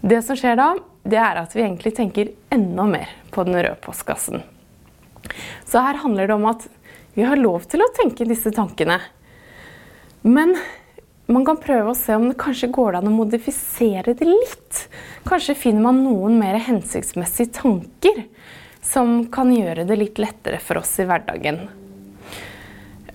Det 0.00 0.20
som 0.22 0.38
skjer 0.38 0.58
da, 0.58 0.72
det 1.02 1.18
er 1.18 1.40
at 1.40 1.54
vi 1.56 1.64
egentlig 1.64 1.94
tenker 1.96 2.30
enda 2.54 2.86
mer 2.86 3.10
på 3.34 3.44
den 3.46 3.58
røde 3.58 3.78
postkassen. 3.82 4.44
Så 5.66 5.82
her 5.82 5.98
handler 6.04 6.28
det 6.28 6.36
om 6.36 6.46
at 6.50 6.68
vi 7.16 7.26
har 7.26 7.40
lov 7.40 7.66
til 7.70 7.82
å 7.82 7.90
tenke 7.96 8.28
disse 8.28 8.52
tankene. 8.54 9.00
Men 10.22 10.56
man 11.28 11.44
kan 11.44 11.58
prøve 11.60 11.92
å 11.92 11.96
se 11.98 12.14
om 12.16 12.28
det 12.30 12.38
kanskje 12.40 12.70
går 12.72 12.98
an 12.98 13.10
å 13.10 13.14
modifisere 13.14 14.14
det 14.16 14.28
litt. 14.28 14.84
Kanskje 15.28 15.58
finner 15.58 15.84
man 15.84 16.00
noen 16.04 16.38
mer 16.40 16.56
hensiktsmessige 16.64 17.52
tanker 17.60 18.22
som 18.84 19.26
kan 19.32 19.52
gjøre 19.52 19.84
det 19.88 19.98
litt 20.00 20.22
lettere 20.22 20.60
for 20.62 20.80
oss 20.80 20.94
i 21.02 21.06
hverdagen. 21.08 21.66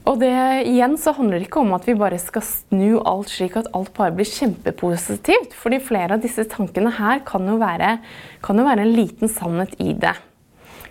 Og 0.03 0.19
det 0.19 0.33
igjen 0.67 0.97
så 0.99 1.13
handler 1.15 1.39
det 1.39 1.47
ikke 1.47 1.61
om 1.63 1.71
at 1.77 1.85
vi 1.87 1.95
bare 1.95 2.19
skal 2.19 2.43
snu 2.43 2.99
alt 3.07 3.31
slik 3.31 3.55
at 3.59 3.69
alt 3.75 3.93
bare 3.95 4.11
blir 4.15 4.27
kjempepositivt. 4.27 5.55
Fordi 5.55 5.79
flere 5.83 6.17
av 6.17 6.25
disse 6.25 6.43
tankene 6.51 6.91
her 6.99 7.23
kan 7.27 7.47
jo 7.47 7.55
være, 7.61 7.95
kan 8.43 8.59
jo 8.59 8.67
være 8.67 8.83
en 8.83 8.95
liten 8.97 9.31
sannhet 9.31 9.73
i 9.79 9.95
det. 9.95 10.13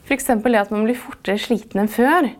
F.eks. 0.09 0.33
det 0.33 0.59
at 0.59 0.73
man 0.73 0.89
blir 0.89 0.99
fortere 0.99 1.39
sliten 1.39 1.85
enn 1.85 1.93
før. 1.93 2.31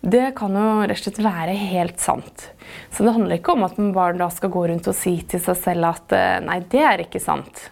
Det 0.00 0.30
kan 0.36 0.54
jo 0.56 0.68
rett 0.80 0.96
og 0.96 1.02
slett 1.02 1.20
være 1.20 1.52
helt 1.60 2.00
sant. 2.00 2.46
Så 2.88 3.04
det 3.04 3.12
handler 3.12 3.36
ikke 3.36 3.52
om 3.52 3.66
at 3.66 3.76
man 3.76 3.92
bare 3.92 4.16
da 4.16 4.30
skal 4.32 4.52
gå 4.52 4.62
rundt 4.70 4.88
og 4.88 4.96
si 4.96 5.18
til 5.28 5.42
seg 5.44 5.58
selv 5.60 5.90
at 5.90 6.14
eh, 6.16 6.38
nei, 6.46 6.62
det 6.72 6.84
er 6.88 7.04
ikke 7.04 7.20
sant. 7.20 7.66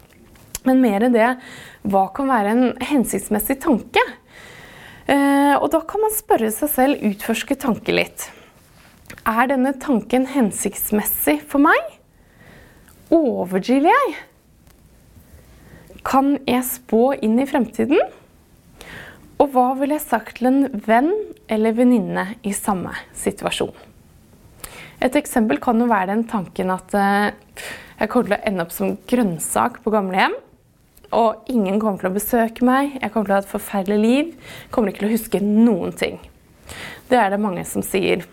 Men 0.69 0.83
mer 0.83 1.07
det 1.09 1.31
hva 1.89 2.09
kan 2.13 2.29
være 2.29 2.53
en 2.53 2.65
hensiktsmessig 2.85 3.57
tanke? 3.65 4.03
Eh, 5.09 5.55
og 5.57 5.71
da 5.73 5.81
kan 5.89 6.05
man 6.05 6.13
spørre 6.13 6.51
seg 6.53 6.73
selv, 6.75 7.07
utforske 7.09 7.57
tanken 7.57 7.97
litt. 7.97 8.29
Er 9.25 9.49
denne 9.49 9.73
tanken 9.81 10.27
hensiktsmessig 10.29 11.39
for 11.49 11.65
meg? 11.65 11.95
Overdriver 13.15 13.89
jeg? 13.89 14.17
Kan 16.05 16.37
jeg 16.45 16.65
spå 16.69 17.15
inn 17.25 17.41
i 17.41 17.49
fremtiden? 17.49 18.18
Og 19.39 19.53
hva 19.55 19.69
ville 19.79 19.95
jeg 19.95 20.07
sagt 20.07 20.41
til 20.41 20.49
en 20.51 20.65
venn 20.87 21.13
eller 21.51 21.77
venninne 21.77 22.25
i 22.43 22.55
samme 22.57 22.91
situasjon? 23.17 23.75
Et 24.99 25.15
eksempel 25.15 25.61
kan 25.63 25.79
jo 25.79 25.87
være 25.87 26.11
den 26.11 26.25
tanken 26.27 26.73
at 26.75 26.95
eh, 26.99 27.31
jeg 28.01 28.11
kommer 28.11 28.33
til 28.33 28.37
å 28.37 28.45
ende 28.51 28.65
opp 28.67 28.75
som 28.75 28.97
grønnsak 29.11 29.79
på 29.85 29.93
gamlehjem. 29.95 30.35
Og 31.15 31.49
ingen 31.49 31.79
kommer 31.81 32.03
til 32.03 32.11
å 32.11 32.17
besøke 32.17 32.67
meg, 32.67 32.99
jeg 32.99 33.13
kommer 33.15 33.29
til 33.29 33.37
å 33.37 33.39
ha 33.39 33.45
et 33.45 33.53
forferdelig 33.53 33.99
liv. 34.03 34.35
Kommer 34.75 34.91
ikke 34.91 35.05
til 35.05 35.09
å 35.09 35.15
huske 35.15 35.43
noen 35.45 35.95
ting. 35.97 36.19
Det 37.09 37.17
er 37.17 37.31
det 37.33 37.41
mange 37.41 37.63
som 37.65 37.85
sier. 37.87 38.27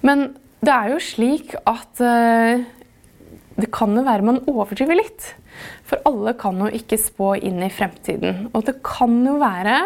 Men 0.00 0.30
det 0.64 0.72
er 0.72 0.94
jo 0.94 1.02
slik 1.02 1.52
at 1.68 2.00
uh, 2.02 2.62
det 3.58 3.70
kan 3.74 3.96
jo 3.96 4.04
være 4.06 4.26
man 4.26 4.40
overdriver 4.46 5.00
litt. 5.00 5.32
For 5.88 5.98
alle 6.06 6.34
kan 6.38 6.60
jo 6.62 6.70
ikke 6.70 7.00
spå 7.00 7.32
inn 7.42 7.58
i 7.66 7.72
fremtiden. 7.74 8.46
Og 8.52 8.68
det 8.68 8.78
kan 8.86 9.16
jo 9.26 9.34
være 9.40 9.80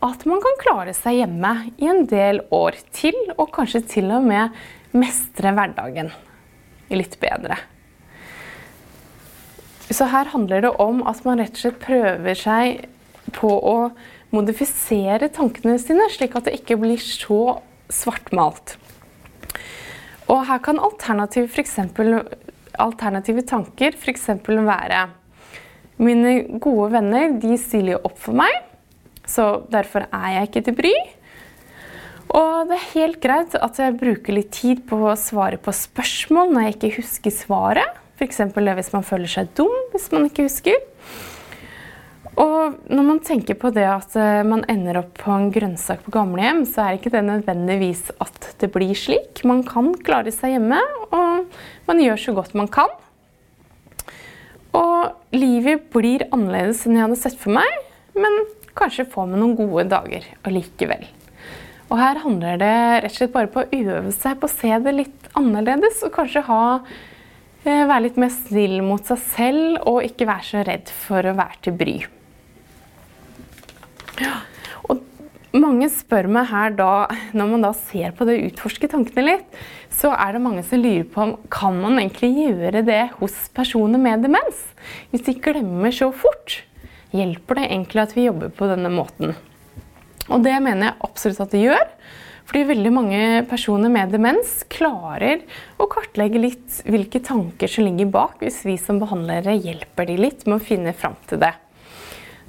at 0.00 0.22
man 0.28 0.40
kan 0.40 0.60
klare 0.62 0.94
seg 0.96 1.18
hjemme 1.18 1.50
i 1.82 1.88
en 1.90 2.06
del 2.08 2.40
år 2.54 2.78
til, 2.96 3.16
og 3.36 3.50
kanskje 3.56 3.82
til 3.96 4.08
og 4.14 4.24
med 4.24 4.54
mestre 4.96 5.52
hverdagen 5.56 6.08
litt 6.94 7.18
bedre. 7.22 7.58
Så 9.90 10.06
her 10.06 10.30
handler 10.30 10.62
det 10.62 10.70
om 10.80 11.02
at 11.10 11.24
man 11.26 11.42
rett 11.42 11.56
og 11.58 11.64
slett 11.64 11.82
prøver 11.82 12.38
seg 12.38 12.86
på 13.34 13.50
å 13.50 13.76
modifisere 14.30 15.28
tankene 15.34 15.74
sine, 15.82 16.06
slik 16.14 16.36
at 16.38 16.46
det 16.46 16.60
ikke 16.60 16.78
blir 16.78 17.02
så 17.02 17.58
svartmalt. 17.90 18.76
Og 20.30 20.44
her 20.46 20.60
kan 20.62 20.78
alternativ 20.78 21.58
eksempel, 21.58 22.20
alternative 22.78 23.42
tanker 23.48 23.96
f.eks. 23.96 24.28
være 24.46 25.06
Mine 26.00 26.58
gode 26.62 26.92
venner 26.94 27.34
de 27.40 27.56
stiller 27.60 28.00
opp 28.08 28.16
for 28.18 28.32
meg, 28.32 28.54
så 29.28 29.66
derfor 29.68 30.06
er 30.08 30.28
jeg 30.36 30.48
ikke 30.48 30.62
til 30.64 30.76
bry. 30.78 30.92
Og 32.30 32.70
det 32.70 32.76
er 32.78 32.86
helt 32.94 33.18
greit 33.20 33.56
at 33.58 33.80
jeg 33.82 33.98
bruker 34.00 34.36
litt 34.36 34.52
tid 34.54 34.84
på 34.88 34.96
å 35.10 35.16
svare 35.18 35.58
på 35.60 35.74
spørsmål 35.74 36.54
når 36.54 36.66
jeg 36.66 36.76
ikke 36.76 36.92
husker 37.00 37.34
svaret. 37.34 37.98
F.eks. 38.16 38.40
hvis 38.54 38.92
man 38.94 39.04
føler 39.04 39.28
seg 39.32 39.52
dum 39.58 39.76
hvis 39.92 40.08
man 40.14 40.28
ikke 40.28 40.46
husker. 40.46 40.78
Og 42.40 42.78
når 42.88 43.04
man 43.04 43.20
tenker 43.24 43.56
på 43.60 43.72
det 43.74 43.84
at 43.84 44.14
eh, 44.16 44.40
man 44.46 44.62
ender 44.70 45.02
opp 45.02 45.12
på 45.20 45.32
en 45.34 45.50
grønnsak 45.52 46.06
på 46.06 46.14
gamlehjem, 46.14 46.62
så 46.68 46.86
er 46.86 46.96
ikke 46.96 47.12
det 47.12 47.24
nødvendigvis 47.26 48.14
at 48.22 48.52
det 48.62 48.70
blir 48.72 48.94
slik. 48.96 49.42
Man 49.48 49.60
kan 49.66 49.92
klare 50.06 50.32
seg 50.32 50.56
hjemme, 50.56 50.80
og 51.12 51.50
man 51.90 52.00
gjør 52.00 52.22
så 52.22 52.36
godt 52.38 52.56
man 52.56 52.70
kan. 52.72 52.92
Og 54.76 55.34
livet 55.34 55.88
blir 55.92 56.28
annerledes 56.30 56.84
enn 56.86 56.96
jeg 56.96 57.08
hadde 57.08 57.18
sett 57.20 57.40
for 57.40 57.52
meg, 57.58 57.80
men 58.16 58.44
kanskje 58.78 59.08
får 59.10 59.26
man 59.28 59.42
noen 59.42 59.56
gode 59.58 59.88
dager 59.90 60.24
allikevel. 60.46 61.04
Og 61.90 61.98
her 61.98 62.20
handler 62.22 62.60
det 62.60 62.76
rett 63.02 63.10
og 63.10 63.16
slett 63.16 63.34
bare 63.34 63.50
på 63.50 63.64
å 63.64 63.80
øve 63.82 64.12
seg 64.14 64.38
på 64.38 64.46
å 64.46 64.52
se 64.52 64.70
det 64.84 64.94
litt 64.94 65.28
annerledes, 65.36 66.04
og 66.06 66.14
kanskje 66.14 66.44
ha, 66.46 66.62
eh, 67.66 67.82
være 67.82 68.04
litt 68.06 68.16
mer 68.22 68.30
snill 68.32 68.78
mot 68.86 69.04
seg 69.04 69.20
selv, 69.34 69.82
og 69.90 70.06
ikke 70.06 70.30
være 70.30 70.48
så 70.52 70.64
redd 70.70 70.94
for 71.02 71.26
å 71.26 71.36
være 71.36 71.62
til 71.66 71.76
bry. 71.82 71.98
Og 74.88 75.02
mange 75.56 75.88
spør 75.90 76.28
meg 76.30 76.48
her 76.50 76.74
da, 76.78 76.92
når 77.34 77.52
man 77.52 77.64
da 77.66 77.72
ser 77.74 78.14
på 78.14 78.26
det 78.28 78.36
og 78.38 78.48
utforsker 78.52 78.90
tankene 78.92 79.26
litt, 79.26 79.60
så 79.90 80.12
er 80.14 80.36
det 80.36 80.42
mange 80.44 80.62
som 80.66 80.82
lurer 80.82 81.06
på 81.10 81.24
om 81.24 81.36
kan 81.50 81.78
man 81.80 81.98
egentlig 81.98 82.30
gjøre 82.36 82.84
det 82.86 83.02
hos 83.18 83.36
personer 83.56 84.00
med 84.00 84.22
demens? 84.26 84.62
Hvis 85.10 85.26
de 85.26 85.34
glemmer 85.42 85.94
så 85.94 86.12
fort, 86.14 86.60
hjelper 87.16 87.58
det 87.58 87.70
egentlig 87.70 88.04
at 88.04 88.14
vi 88.16 88.28
jobber 88.28 88.52
på 88.54 88.70
denne 88.70 88.92
måten? 88.94 89.34
Og 90.30 90.44
det 90.44 90.54
mener 90.62 90.92
jeg 90.92 91.00
absolutt 91.08 91.42
at 91.42 91.54
det 91.56 91.64
gjør. 91.64 91.86
Fordi 92.50 92.66
veldig 92.66 92.90
mange 92.90 93.22
personer 93.50 93.92
med 93.94 94.10
demens 94.14 94.60
klarer 94.70 95.42
å 95.78 95.86
kartlegge 95.90 96.40
litt 96.42 96.80
hvilke 96.86 97.20
tanker 97.22 97.70
som 97.70 97.86
ligger 97.86 98.10
bak, 98.10 98.40
hvis 98.42 98.64
vi 98.66 98.74
som 98.78 98.98
behandlere 99.02 99.54
hjelper 99.58 100.08
de 100.08 100.16
litt 100.18 100.46
med 100.48 100.58
å 100.58 100.64
finne 100.70 100.94
fram 100.94 101.14
til 101.30 101.42
det. 101.42 101.52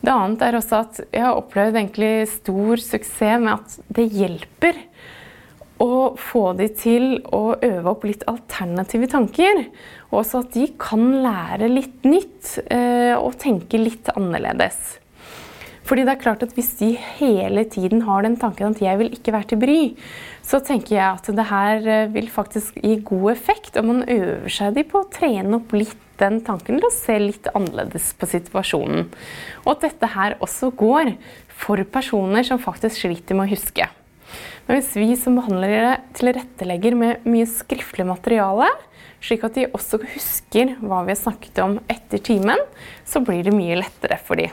Det 0.02 0.10
annet 0.10 0.42
er 0.46 0.58
også 0.58 0.80
at 0.82 1.02
jeg 1.12 1.26
har 1.26 1.38
opplevd 1.38 1.78
egentlig 1.78 2.14
stor 2.32 2.82
suksess 2.82 3.42
med 3.44 3.54
at 3.54 3.76
det 3.94 4.08
hjelper 4.10 4.80
å 5.82 6.14
få 6.20 6.52
de 6.58 6.68
til 6.78 7.06
å 7.34 7.56
øve 7.56 7.90
opp 7.90 8.06
litt 8.06 8.26
alternative 8.30 9.10
tanker. 9.12 9.64
Og 10.12 10.22
også 10.22 10.44
at 10.44 10.56
de 10.58 10.68
kan 10.82 11.06
lære 11.24 11.70
litt 11.72 12.06
nytt 12.06 12.58
eh, 12.68 13.14
og 13.18 13.38
tenke 13.42 13.82
litt 13.82 14.12
annerledes. 14.14 15.01
Fordi 15.92 16.06
det 16.08 16.14
er 16.14 16.22
klart 16.24 16.44
at 16.46 16.54
Hvis 16.56 16.70
de 16.80 16.94
hele 17.20 17.66
tiden 17.68 18.06
har 18.08 18.24
den 18.24 18.38
tanken 18.40 18.72
at 18.72 18.80
'jeg 18.80 18.98
vil 18.98 19.12
ikke 19.12 19.34
være 19.36 19.44
til 19.44 19.60
bry', 19.60 19.98
så 20.42 20.64
tenker 20.64 20.96
jeg 20.96 21.20
at 21.20 21.28
det 21.36 21.46
her 21.46 21.76
eh, 21.88 22.14
vil 22.14 22.30
faktisk 22.30 22.80
gi 22.80 22.96
god 23.04 23.32
effekt 23.32 23.76
om 23.76 23.86
man 23.86 24.04
øver 24.08 24.48
seg 24.48 24.74
de 24.74 24.84
på 24.84 25.04
å 25.04 25.12
trene 25.12 25.56
opp 25.56 25.74
litt 25.74 25.98
den 26.18 26.40
tanken 26.42 26.80
til 26.80 26.88
å 26.88 26.96
se 26.96 27.20
litt 27.20 27.48
annerledes 27.54 28.14
på 28.14 28.26
situasjonen. 28.26 29.12
Og 29.66 29.72
at 29.72 29.82
dette 29.82 30.08
her 30.08 30.38
også 30.40 30.72
går 30.72 31.18
for 31.50 31.84
personer 31.84 32.44
som 32.44 32.58
faktisk 32.58 32.96
sliter 32.96 33.36
med 33.36 33.50
å 33.50 33.56
huske. 33.56 33.90
Men 34.68 34.80
hvis 34.80 34.96
vi 34.96 35.16
som 35.18 35.36
behandlere 35.36 36.00
tilrettelegger 36.14 36.96
med 36.96 37.26
mye 37.26 37.46
skriftlig 37.46 38.08
materiale, 38.08 38.70
slik 39.20 39.44
at 39.44 39.56
de 39.56 39.68
også 39.68 40.00
husker 40.16 40.78
hva 40.80 41.04
vi 41.04 41.12
har 41.12 41.20
snakket 41.20 41.60
om 41.60 41.80
etter 41.90 42.18
timen, 42.18 42.60
så 43.04 43.20
blir 43.20 43.44
det 43.44 43.52
mye 43.52 43.76
lettere 43.76 44.18
for 44.24 44.40
dem. 44.40 44.52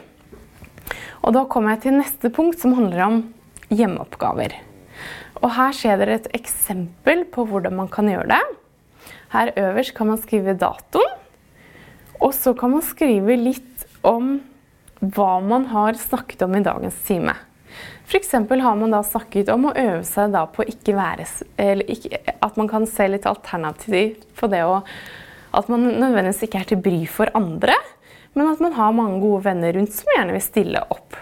Og 1.24 1.34
da 1.34 1.44
kommer 1.50 1.74
jeg 1.74 1.86
til 1.86 1.98
neste 1.98 2.30
punkt, 2.34 2.60
som 2.60 2.76
handler 2.78 3.04
om 3.06 3.20
hjemmeoppgaver. 3.72 4.54
Og 5.42 5.50
her 5.54 5.74
ser 5.76 5.98
dere 6.00 6.18
et 6.18 6.30
eksempel 6.36 7.24
på 7.30 7.46
hvordan 7.48 7.76
man 7.78 7.90
kan 7.92 8.08
gjøre 8.10 8.30
det. 8.32 8.44
Her 9.34 9.52
øverst 9.60 9.94
kan 9.96 10.08
man 10.10 10.20
skrive 10.20 10.56
datoen. 10.58 11.18
Og 12.18 12.32
så 12.34 12.54
kan 12.58 12.72
man 12.72 12.82
skrive 12.82 13.36
litt 13.38 13.84
om 14.06 14.38
hva 14.98 15.36
man 15.44 15.68
har 15.70 15.98
snakket 15.98 16.42
om 16.42 16.56
i 16.58 16.64
dagens 16.66 16.96
time. 17.06 17.36
F.eks. 18.08 18.32
har 18.32 18.76
man 18.80 18.94
da 18.94 19.02
snakket 19.04 19.50
om 19.52 19.68
å 19.68 19.74
øve 19.76 20.02
seg 20.08 20.34
på 20.54 20.64
ikke 20.72 20.96
være 20.96 21.26
ikke, 21.84 22.18
At 22.40 22.56
man 22.56 22.70
kan 22.70 22.86
se 22.88 23.06
litt 23.06 23.28
alternativt 23.28 24.24
på 24.38 24.48
det 24.50 24.64
å 24.64 24.80
At 25.54 25.68
man 25.68 25.84
nødvendigvis 25.84 26.42
ikke 26.48 26.62
er 26.62 26.70
til 26.72 26.80
bry 26.82 27.04
for 27.06 27.30
andre, 27.36 27.76
men 28.36 28.50
at 28.50 28.60
man 28.62 28.76
har 28.76 28.94
mange 28.96 29.20
gode 29.22 29.44
venner 29.46 29.74
rundt 29.76 29.94
som 29.94 30.10
gjerne 30.14 30.36
vil 30.36 30.44
stille 30.44 30.84
opp. 30.94 31.16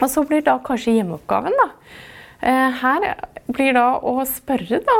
Og 0.00 0.08
så 0.10 0.24
blir 0.26 0.44
da 0.44 0.58
kanskje 0.62 0.96
hjemmeoppgaven, 0.98 1.54
da. 1.60 1.68
Eh, 2.44 2.80
her 2.82 3.06
blir 3.46 3.76
da 3.76 3.86
å 4.02 4.18
spørre 4.28 4.82
da 4.84 4.98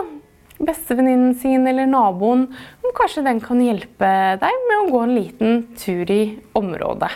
bestevenninnen 0.64 1.34
sin 1.34 1.66
eller 1.66 1.88
naboen 1.90 2.46
om 2.84 2.94
kanskje 2.96 3.24
den 3.26 3.40
kan 3.42 3.60
hjelpe 3.62 4.10
deg 4.40 4.64
med 4.68 4.80
å 4.80 4.90
gå 4.92 5.02
en 5.02 5.14
liten 5.16 5.62
tur 5.78 6.10
i 6.10 6.22
området. 6.56 7.10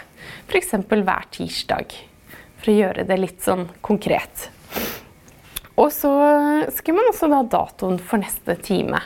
F.eks. 0.48 0.74
hver 0.90 1.28
tirsdag. 1.34 1.94
For 2.58 2.72
å 2.72 2.78
gjøre 2.80 3.06
det 3.06 3.20
litt 3.20 3.44
sånn 3.44 3.68
konkret. 3.84 4.48
Og 5.78 5.92
så 5.94 6.11
skriver 6.74 6.98
man 6.98 7.12
også 7.12 7.28
da 7.30 7.44
datoen 7.46 8.00
for 8.02 8.18
neste 8.18 8.56
time. 8.66 8.98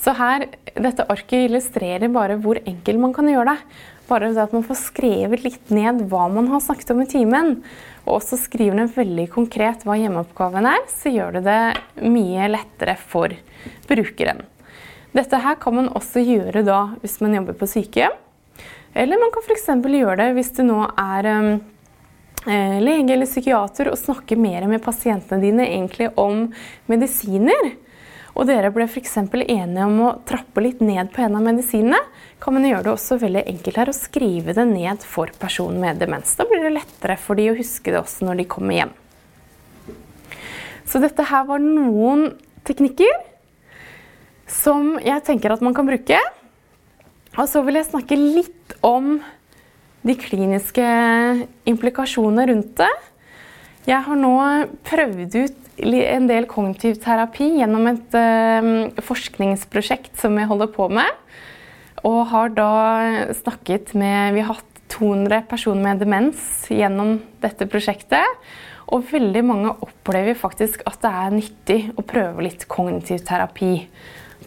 Så 0.00 0.14
her, 0.16 0.46
dette 0.72 1.04
arket 1.12 1.50
illustrerer 1.50 2.08
bare 2.12 2.38
hvor 2.40 2.60
enkelt 2.64 3.02
man 3.02 3.12
kan 3.16 3.28
gjøre 3.28 3.52
det. 3.52 3.82
Bare 4.06 4.30
det 4.30 4.42
at 4.42 4.52
man 4.54 4.64
får 4.66 4.78
skrevet 4.78 5.42
litt 5.42 5.70
ned 5.74 6.04
hva 6.10 6.28
man 6.30 6.50
har 6.52 6.62
snakket 6.62 6.92
om 6.94 7.02
i 7.02 7.08
timen, 7.10 7.56
og 8.06 8.20
også 8.20 8.38
skriver 8.38 8.78
ned 8.78 8.92
veldig 8.94 9.26
konkret 9.34 9.82
hva 9.86 9.96
hjemmeoppgaven 9.98 10.68
er, 10.70 10.84
så 10.90 11.10
gjør 11.10 11.38
det 11.38 11.46
det 11.48 12.06
mye 12.06 12.46
lettere 12.52 12.94
for 13.00 13.34
brukeren. 13.90 14.44
Dette 15.16 15.40
her 15.42 15.56
kan 15.58 15.74
man 15.74 15.88
også 15.96 16.22
gjøre 16.22 16.62
da 16.66 16.80
hvis 17.00 17.18
man 17.24 17.34
jobber 17.38 17.56
på 17.58 17.68
sykehjem. 17.70 18.14
Eller 18.96 19.20
man 19.20 19.32
kan 19.32 19.44
f.eks. 19.44 19.66
gjøre 19.74 20.18
det 20.20 20.28
hvis 20.36 20.52
du 20.56 20.62
nå 20.64 20.78
er 20.86 21.28
um, 21.28 21.48
eh, 22.46 22.78
lege 22.80 23.12
eller 23.12 23.28
psykiater 23.28 23.90
og 23.90 23.98
snakker 24.00 24.38
mer 24.40 24.68
med 24.70 24.84
pasientene 24.84 25.42
dine 25.42 25.66
egentlig 25.66 26.12
om 26.20 26.46
medisiner 26.88 27.74
og 28.36 28.44
dere 28.50 28.68
ble 28.74 28.84
f.eks. 28.84 29.14
enige 29.32 29.84
om 29.86 30.00
å 30.04 30.14
trappe 30.28 30.60
litt 30.60 30.82
ned 30.84 31.08
på 31.14 31.24
en 31.24 31.38
av 31.38 31.44
medisinene, 31.46 32.00
kan 32.42 32.52
man 32.52 32.66
gjøre 32.68 32.84
det 32.84 32.92
også 32.92 33.16
veldig 33.22 33.46
enkelt 33.48 33.80
her 33.80 33.88
å 33.88 33.96
skrive 33.96 34.52
det 34.56 34.66
ned 34.68 35.04
for 35.08 35.32
personen 35.40 35.80
med 35.80 36.02
demens. 36.02 36.34
Da 36.36 36.44
blir 36.48 36.60
det 36.66 36.74
lettere 36.74 37.16
for 37.20 37.40
de 37.40 37.48
å 37.48 37.56
huske 37.56 37.94
det 37.94 38.02
også 38.02 38.28
når 38.28 38.42
de 38.42 38.48
kommer 38.52 38.76
hjem. 38.76 38.92
Så 40.86 41.00
dette 41.02 41.24
her 41.26 41.48
var 41.48 41.64
noen 41.64 42.28
teknikker 42.68 43.16
som 44.46 44.94
jeg 45.02 45.24
tenker 45.26 45.56
at 45.56 45.64
man 45.64 45.74
kan 45.74 45.88
bruke. 45.88 46.20
Og 47.36 47.48
så 47.50 47.64
vil 47.64 47.80
jeg 47.80 47.88
snakke 47.88 48.20
litt 48.20 48.76
om 48.86 49.16
de 50.06 50.14
kliniske 50.14 50.86
implikasjonene 51.66 52.46
rundt 52.52 52.76
det. 52.78 52.92
Jeg 53.86 54.02
har 54.02 54.18
nå 54.18 54.34
prøvd 54.82 55.34
ut 55.38 55.82
en 55.86 56.24
del 56.26 56.48
kognitiv 56.50 56.96
terapi 57.04 57.52
gjennom 57.60 57.84
et 57.86 58.14
uh, 58.18 59.02
forskningsprosjekt 59.06 60.16
som 60.18 60.34
jeg 60.40 60.48
holder 60.50 60.72
på 60.74 60.88
med. 60.90 61.20
Og 62.02 62.24
har 62.32 62.50
da 62.56 62.70
snakket 63.38 63.92
med 63.94 64.34
Vi 64.34 64.42
har 64.42 64.58
hatt 64.58 64.80
200 64.90 65.44
personer 65.46 65.84
med 65.84 66.02
demens 66.02 66.66
gjennom 66.70 67.20
dette 67.42 67.68
prosjektet. 67.70 68.26
Og 68.90 69.06
veldig 69.06 69.42
mange 69.46 69.74
opplever 69.82 70.34
faktisk 70.38 70.82
at 70.86 70.98
det 71.04 71.12
er 71.22 71.36
nyttig 71.36 71.78
å 71.94 72.02
prøve 72.06 72.42
litt 72.46 72.66
kognitiv 72.70 73.22
terapi. 73.26 73.86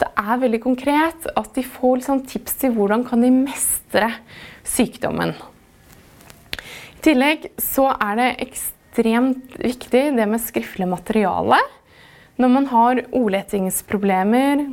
Det 0.00 0.08
er 0.20 0.42
veldig 0.42 0.60
konkret 0.64 1.30
at 1.32 1.48
de 1.56 1.64
får 1.64 2.02
liksom 2.02 2.20
tips 2.28 2.60
til 2.60 2.76
hvordan 2.76 3.06
kan 3.08 3.24
de 3.24 3.32
mestre 3.32 4.10
sykdommen. 4.68 5.32
I 7.00 7.00
tillegg 7.08 7.48
så 7.60 7.88
er 7.96 8.20
det 8.20 8.28
ekstremt 8.44 8.76
ekstremt 8.90 9.58
viktig, 9.58 10.16
det 10.16 10.26
med 10.26 10.40
skriftlig 10.40 10.88
materiale. 10.88 11.58
Når 12.36 12.48
man 12.48 12.66
har 12.66 13.00
ordletingsproblemer, 13.12 14.64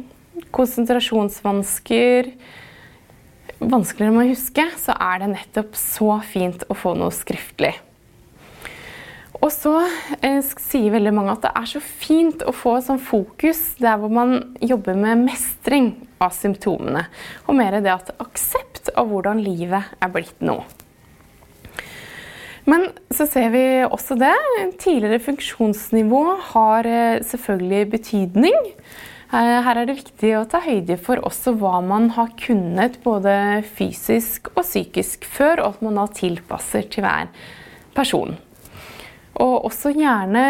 konsentrasjonsvansker, 0.52 2.32
vanskeligere 3.60 4.14
med 4.16 4.26
å 4.26 4.32
huske, 4.32 4.66
så 4.78 4.96
er 4.98 5.22
det 5.22 5.34
nettopp 5.34 5.76
så 5.78 6.20
fint 6.26 6.64
å 6.70 6.78
få 6.78 6.96
noe 6.98 7.12
skriftlig. 7.14 7.76
Og 9.38 9.52
så 9.54 9.76
eh, 10.26 10.42
sier 10.42 10.96
veldig 10.96 11.14
mange 11.14 11.36
at 11.36 11.44
det 11.46 11.54
er 11.54 11.70
så 11.70 11.82
fint 11.82 12.42
å 12.42 12.56
få 12.56 12.80
sånn 12.82 12.98
fokus 12.98 13.76
der 13.78 14.00
hvor 14.02 14.10
man 14.10 14.56
jobber 14.66 14.98
med 14.98 15.28
mestring 15.28 15.92
av 16.18 16.34
symptomene, 16.34 17.06
og 17.46 17.60
mer 17.60 17.78
det 17.78 17.94
at 17.94 18.16
aksept 18.18 18.90
av 18.98 19.12
hvordan 19.12 19.44
livet 19.46 19.94
er 20.02 20.14
blitt 20.14 20.42
nå. 20.42 20.58
Men 22.68 22.90
så 23.16 23.28
ser 23.30 23.52
vi 23.54 23.66
også 23.88 24.18
det. 24.20 24.34
Tidligere 24.82 25.24
funksjonsnivå 25.24 26.24
har 26.52 26.88
eh, 26.90 27.22
selvfølgelig 27.24 27.86
betydning. 27.94 28.58
Eh, 29.32 29.60
her 29.64 29.80
er 29.80 29.88
det 29.88 29.98
viktig 30.02 30.34
å 30.36 30.46
ta 30.52 30.60
høyde 30.66 30.98
for 31.00 31.24
også 31.28 31.56
hva 31.60 31.80
man 31.84 32.10
har 32.18 32.34
kunnet 32.40 33.00
både 33.06 33.64
fysisk 33.78 34.52
og 34.56 34.66
psykisk 34.66 35.24
før, 35.28 35.64
og 35.64 35.78
at 35.78 35.88
man 35.88 36.02
da 36.02 36.10
tilpasser 36.12 36.90
til 36.92 37.08
hver 37.08 37.32
person. 37.96 38.36
Og 39.38 39.70
også 39.70 39.94
gjerne 39.96 40.44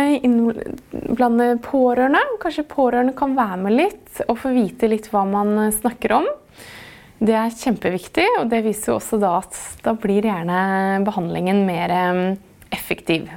blande 1.18 1.52
pårørende. 1.62 2.24
Kanskje 2.42 2.66
pårørende 2.72 3.14
kan 3.18 3.38
være 3.38 3.62
med 3.62 3.78
litt 3.78 4.22
og 4.26 4.40
få 4.42 4.54
vite 4.56 4.90
litt 4.90 5.10
hva 5.12 5.26
man 5.28 5.68
snakker 5.76 6.18
om. 6.18 6.30
Det 7.18 7.34
er 7.34 7.56
kjempeviktig, 7.58 8.28
og 8.40 8.52
det 8.52 8.62
viser 8.68 8.92
jo 8.92 9.00
også 9.00 9.18
da 9.22 9.40
at 9.40 9.58
da 9.86 9.96
blir 9.98 10.28
gjerne 10.28 11.02
behandlingen 11.08 11.64
mer 11.66 11.94
effektiv. 12.74 13.32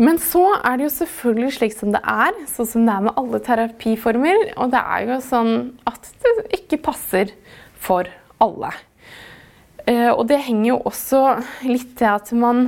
Men 0.00 0.16
så 0.20 0.42
er 0.64 0.78
det 0.78 0.86
jo 0.86 0.92
selvfølgelig 0.94 1.54
slik 1.58 1.74
som 1.76 1.90
det 1.92 2.00
er, 2.08 2.36
sånn 2.48 2.68
som 2.68 2.86
det 2.88 2.92
er 2.94 3.02
med 3.04 3.18
alle 3.20 3.40
terapiformer. 3.44 4.46
Og 4.56 4.70
det 4.72 4.80
er 4.80 5.08
jo 5.10 5.18
sånn 5.24 5.50
at 5.88 6.08
det 6.24 6.32
ikke 6.56 6.80
passer 6.86 7.34
for 7.80 8.08
alle. 8.40 8.72
Eh, 9.84 10.08
og 10.08 10.24
det 10.30 10.40
henger 10.46 10.70
jo 10.70 10.78
også 10.88 11.20
litt 11.68 11.94
til 11.98 12.10
at 12.12 12.32
man 12.36 12.66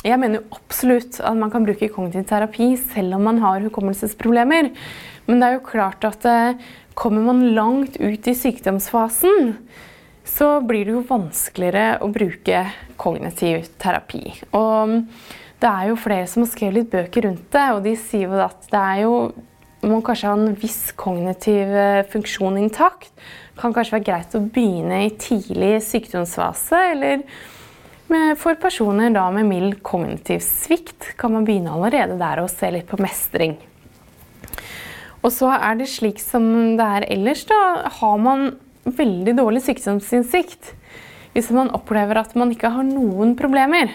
Jeg 0.00 0.16
mener 0.16 0.40
jo 0.40 0.56
absolutt 0.56 1.18
at 1.20 1.36
man 1.36 1.50
kan 1.52 1.64
bruke 1.66 1.90
kognitiv 1.92 2.22
terapi 2.30 2.70
selv 2.80 3.18
om 3.18 3.26
man 3.28 3.40
har 3.42 3.60
hukommelsesproblemer. 3.66 4.70
Men 5.28 5.42
det 5.42 5.48
er 5.48 5.58
jo 5.58 5.66
klart 5.66 6.06
at 6.08 6.24
eh, 6.24 6.70
Kommer 7.00 7.24
man 7.24 7.54
langt 7.56 7.96
ut 7.96 8.28
i 8.28 8.34
sykdomsfasen, 8.36 9.54
så 10.24 10.48
blir 10.60 10.84
det 10.84 10.92
jo 10.98 11.04
vanskeligere 11.08 12.00
å 12.04 12.10
bruke 12.12 12.64
kognitiv 13.00 13.70
terapi. 13.80 14.26
Og 14.52 14.98
det 15.60 15.70
er 15.70 15.88
jo 15.88 16.00
flere 16.00 16.26
som 16.28 16.44
har 16.44 16.50
skrevet 16.52 16.76
litt 16.76 16.90
bøker 16.92 17.24
rundt 17.24 17.46
det, 17.56 17.68
og 17.72 17.80
de 17.86 17.94
sier 17.96 18.28
jo 18.28 18.42
at 18.44 18.68
det 18.68 18.82
er 18.82 19.06
jo 19.06 19.14
man 19.80 20.02
kanskje 20.04 20.28
har 20.28 20.36
en 20.36 20.58
viss 20.60 20.92
kognitiv 20.92 21.72
eh, 21.72 22.02
funksjon 22.12 22.58
intakt. 22.60 23.08
Kan 23.56 23.72
kanskje 23.72 23.96
være 23.96 24.06
greit 24.10 24.36
å 24.36 24.42
begynne 24.44 25.06
i 25.06 25.14
tidlig 25.16 25.78
sykdomsfase, 25.86 26.82
eller 26.92 27.24
for 28.36 28.58
personer 28.60 29.12
med 29.32 29.46
mild 29.46 29.80
kognitiv 29.86 30.42
svikt 30.42 31.12
kan 31.16 31.32
man 31.32 31.48
begynne 31.48 31.72
allerede 31.72 32.18
der 32.20 32.42
og 32.42 32.50
se 32.52 32.68
litt 32.74 32.88
på 32.90 33.00
mestring. 33.00 33.56
Og 35.20 35.32
så 35.34 35.50
er 35.52 35.76
det 35.80 35.90
slik 35.92 36.20
som 36.22 36.44
det 36.78 36.86
er 36.86 37.08
ellers, 37.12 37.44
da 37.48 37.90
har 38.00 38.20
man 38.22 38.54
veldig 38.84 39.34
dårlig 39.36 39.62
sykdomsinnsikt. 39.66 40.72
Hvis 41.34 41.50
man 41.54 41.70
opplever 41.76 42.22
at 42.22 42.32
man 42.38 42.52
ikke 42.54 42.72
har 42.72 42.86
noen 42.86 43.36
problemer, 43.38 43.92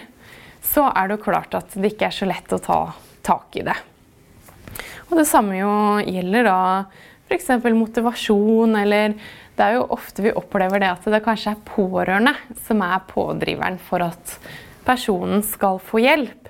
så 0.64 0.86
er 0.92 1.08
det 1.08 1.18
jo 1.18 1.26
klart 1.26 1.56
at 1.58 1.74
det 1.74 1.92
ikke 1.92 2.08
er 2.08 2.14
så 2.14 2.28
lett 2.28 2.54
å 2.54 2.62
ta 2.62 2.78
tak 3.26 3.58
i 3.58 3.66
det. 3.66 3.76
Og 5.10 5.18
det 5.18 5.26
samme 5.28 5.58
jo 5.58 5.72
gjelder 6.06 6.46
da 6.46 6.60
f.eks. 7.26 7.50
motivasjon, 7.74 8.78
eller 8.78 9.16
det 9.56 9.64
er 9.64 9.76
jo 9.78 9.86
ofte 9.96 10.24
vi 10.24 10.34
opplever 10.36 10.82
det 10.82 10.92
at 10.92 11.06
det 11.10 11.22
kanskje 11.24 11.54
er 11.54 11.66
pårørende 11.66 12.34
som 12.66 12.82
er 12.86 13.02
pådriveren 13.10 13.78
for 13.82 14.04
at 14.06 14.36
personen 14.86 15.42
skal 15.46 15.80
få 15.82 16.02
hjelp. 16.04 16.45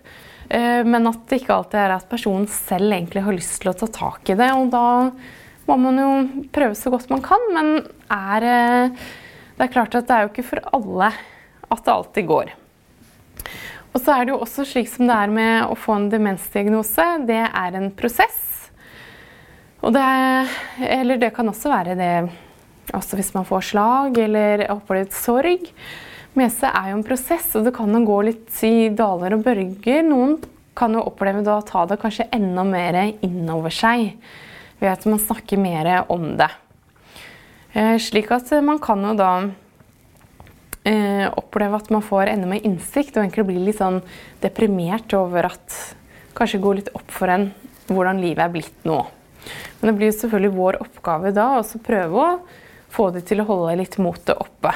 Eh, 0.49 0.83
men 0.87 1.09
at 1.11 1.25
det 1.29 1.41
ikke 1.41 1.55
alltid 1.57 1.81
er 1.81 1.97
at 1.97 2.09
personen 2.11 2.47
selv 2.51 2.93
egentlig 2.93 3.25
har 3.27 3.37
lyst 3.37 3.59
til 3.63 3.73
å 3.73 3.77
ta 3.79 3.89
tak 3.91 4.31
i 4.31 4.39
det. 4.39 4.51
Og 4.55 4.71
da 4.75 4.87
må 5.67 5.79
man 5.83 5.99
jo 6.01 6.11
prøve 6.55 6.77
så 6.79 6.93
godt 6.95 7.11
man 7.11 7.25
kan, 7.25 7.43
men 7.55 7.73
er, 8.13 8.47
eh, 8.47 9.09
det 9.57 9.67
er 9.67 9.75
klart 9.75 9.99
at 9.99 10.07
det 10.07 10.15
er 10.15 10.27
jo 10.27 10.33
ikke 10.35 10.51
for 10.53 10.63
alle 10.79 11.11
at 11.67 11.83
det 11.83 11.95
alltid 11.97 12.31
går. 12.31 12.55
Og 13.97 14.03
så 14.05 14.13
er 14.13 14.27
det 14.27 14.35
jo 14.35 14.43
også 14.45 14.67
slik 14.69 14.91
som 14.93 15.09
det 15.09 15.17
er 15.17 15.31
med 15.33 15.71
å 15.71 15.77
få 15.79 15.95
en 15.97 16.11
demensdiagnose. 16.13 17.07
Det 17.27 17.43
er 17.49 17.79
en 17.79 17.89
prosess. 17.97 18.43
Og 19.81 19.95
det, 19.95 20.05
eller 20.85 21.17
det 21.21 21.33
kan 21.35 21.49
også 21.49 21.73
være 21.73 21.95
det 21.97 22.13
også 22.95 23.19
hvis 23.19 23.33
man 23.35 23.47
får 23.49 23.71
slag 23.71 24.19
eller 24.21 24.67
opplevd 24.75 25.15
sorg. 25.17 25.71
Mese 26.37 26.69
er 26.69 26.91
jo 26.91 26.99
en 26.99 27.07
prosess, 27.07 27.49
og 27.57 27.65
det 27.65 27.73
kan 27.77 27.93
jo 27.97 28.03
gå 28.05 28.17
litt 28.27 28.59
i 28.69 28.91
daler 28.93 29.39
og 29.39 29.45
bølger. 29.47 30.03
Noen 30.05 30.37
kan 30.77 30.93
jo 30.93 31.07
oppleve 31.09 31.41
da 31.45 31.55
å 31.57 31.65
ta 31.65 31.87
det 31.89 31.97
kanskje 32.03 32.29
enda 32.37 32.65
mer 32.69 32.99
innover 33.25 33.73
seg 33.73 34.11
ved 34.77 34.91
at 34.91 35.07
man 35.09 35.23
snakker 35.23 35.57
mer 35.57 35.89
om 36.13 36.35
det. 36.37 36.51
Eh, 37.73 37.97
slik 38.01 38.29
at 38.37 38.53
man 38.65 38.81
kan 38.85 39.01
jo 39.05 39.15
da 39.17 39.31
eh, 40.85 41.25
oppleve 41.29 41.81
at 41.81 41.89
man 41.95 42.05
får 42.05 42.35
enda 42.35 42.49
mer 42.51 42.65
innsikt 42.69 43.17
og 43.17 43.23
egentlig 43.25 43.47
blir 43.49 43.65
litt 43.71 43.81
sånn 43.81 44.03
deprimert 44.45 45.17
over 45.17 45.49
at 45.49 45.79
kanskje 46.37 46.61
går 46.61 46.83
litt 46.83 46.93
opp 46.97 47.13
for 47.17 47.33
en 47.33 47.49
hvordan 47.89 48.21
livet 48.21 48.45
er 48.45 48.53
blitt 48.53 48.85
nå. 48.85 48.99
Men 49.79 49.89
det 49.89 49.97
blir 50.03 50.13
selvfølgelig 50.13 50.57
vår 50.57 50.81
oppgave 50.85 51.33
da 51.33 51.49
å 51.57 51.65
prøve 51.87 52.21
å 52.21 52.37
få 52.93 53.09
det 53.15 53.25
til 53.29 53.41
å 53.41 53.49
holde 53.49 53.79
litt 53.81 53.97
motet 54.03 54.37
oppe. 54.37 54.75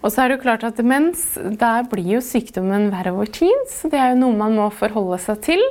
Og 0.00 0.08
så 0.08 0.22
er 0.22 0.30
det 0.30 0.38
jo 0.38 0.44
klart 0.46 0.64
at 0.64 0.78
demens, 0.80 1.34
der 1.36 1.84
blir 1.90 2.16
jo 2.16 2.24
sykdommen 2.24 2.88
verre 2.92 3.12
over 3.12 3.28
tid, 3.28 3.68
så 3.68 3.90
det 3.92 4.00
er 4.00 4.14
jo 4.14 4.22
noe 4.22 4.38
man 4.38 4.56
må 4.56 4.70
forholde 4.72 5.20
seg 5.20 5.42
til. 5.44 5.64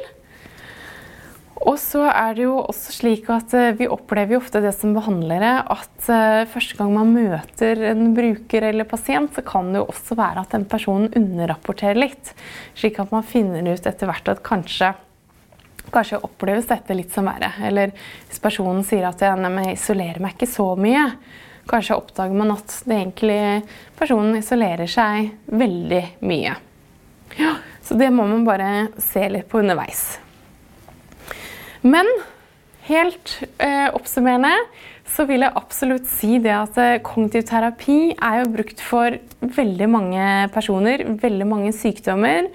Og 1.60 1.76
så 1.82 2.06
er 2.08 2.38
det 2.38 2.46
jo 2.46 2.54
også 2.62 2.94
slik 2.96 3.28
at 3.34 3.52
eh, 3.58 3.74
vi 3.76 3.89
opplever 3.92 4.38
jo 4.38 4.39
ofte 4.39 4.62
det 4.63 4.72
som 4.78 4.94
behandlere 4.96 5.58
at 5.68 6.08
eh, 6.08 6.46
første 6.48 6.78
gang 6.80 6.94
man 6.96 7.12
møter 7.12 7.82
en 7.89 8.13
bruker 8.15 8.70
eller 8.70 8.88
pasient, 8.88 9.34
så 9.36 9.44
kan 9.44 9.74
det 9.74 9.82
jo 9.82 9.89
også 9.92 10.15
være 10.20 10.46
at 10.46 10.56
den 10.56 10.63
personen 10.72 11.12
underrapporterer 11.20 12.00
litt. 12.00 12.32
Slik 12.80 13.02
at 13.04 13.12
man 13.12 13.28
finner 13.28 13.68
ut 13.68 13.92
etter 13.92 14.08
hvert 14.08 14.32
at 14.32 14.44
kanskje, 14.46 14.94
kanskje 15.92 16.22
oppleves 16.24 16.70
dette 16.72 16.96
litt 16.96 17.12
som 17.12 17.28
verre. 17.28 17.52
Eller 17.68 17.92
hvis 18.30 18.39
personen 18.44 18.86
sier 18.88 19.10
at 19.10 19.20
jeg 19.26 19.76
isolerer 19.76 20.24
meg 20.24 20.38
ikke 20.38 20.54
så 20.54 20.72
mye, 20.80 21.10
kanskje 21.69 21.97
oppdager 21.99 22.38
man 22.38 22.55
at 22.55 22.73
det 22.89 22.97
egentlig 22.97 23.41
personen 23.99 24.39
isolerer 24.39 24.89
seg 24.89 25.32
veldig 25.49 26.03
mye. 26.25 26.55
Ja, 27.38 27.55
så 27.86 27.97
det 27.99 28.10
må 28.13 28.25
man 28.29 28.47
bare 28.47 28.89
se 29.01 29.23
litt 29.32 29.49
på 29.51 29.62
underveis. 29.62 30.17
Men 31.86 32.10
helt 32.89 33.38
eh, 33.62 33.88
oppsummerende 33.95 34.55
så 35.10 35.25
vil 35.29 35.43
jeg 35.45 35.58
absolutt 35.58 36.10
si 36.10 36.38
det 36.43 36.53
at 36.53 36.77
eh, 36.82 36.99
kognitiv 37.05 37.45
terapi 37.49 37.99
er 38.13 38.41
jo 38.41 38.51
brukt 38.53 38.84
for 38.84 39.17
veldig 39.41 39.88
mange 39.89 40.25
personer, 40.53 41.05
veldig 41.21 41.47
mange 41.49 41.73
sykdommer. 41.75 42.49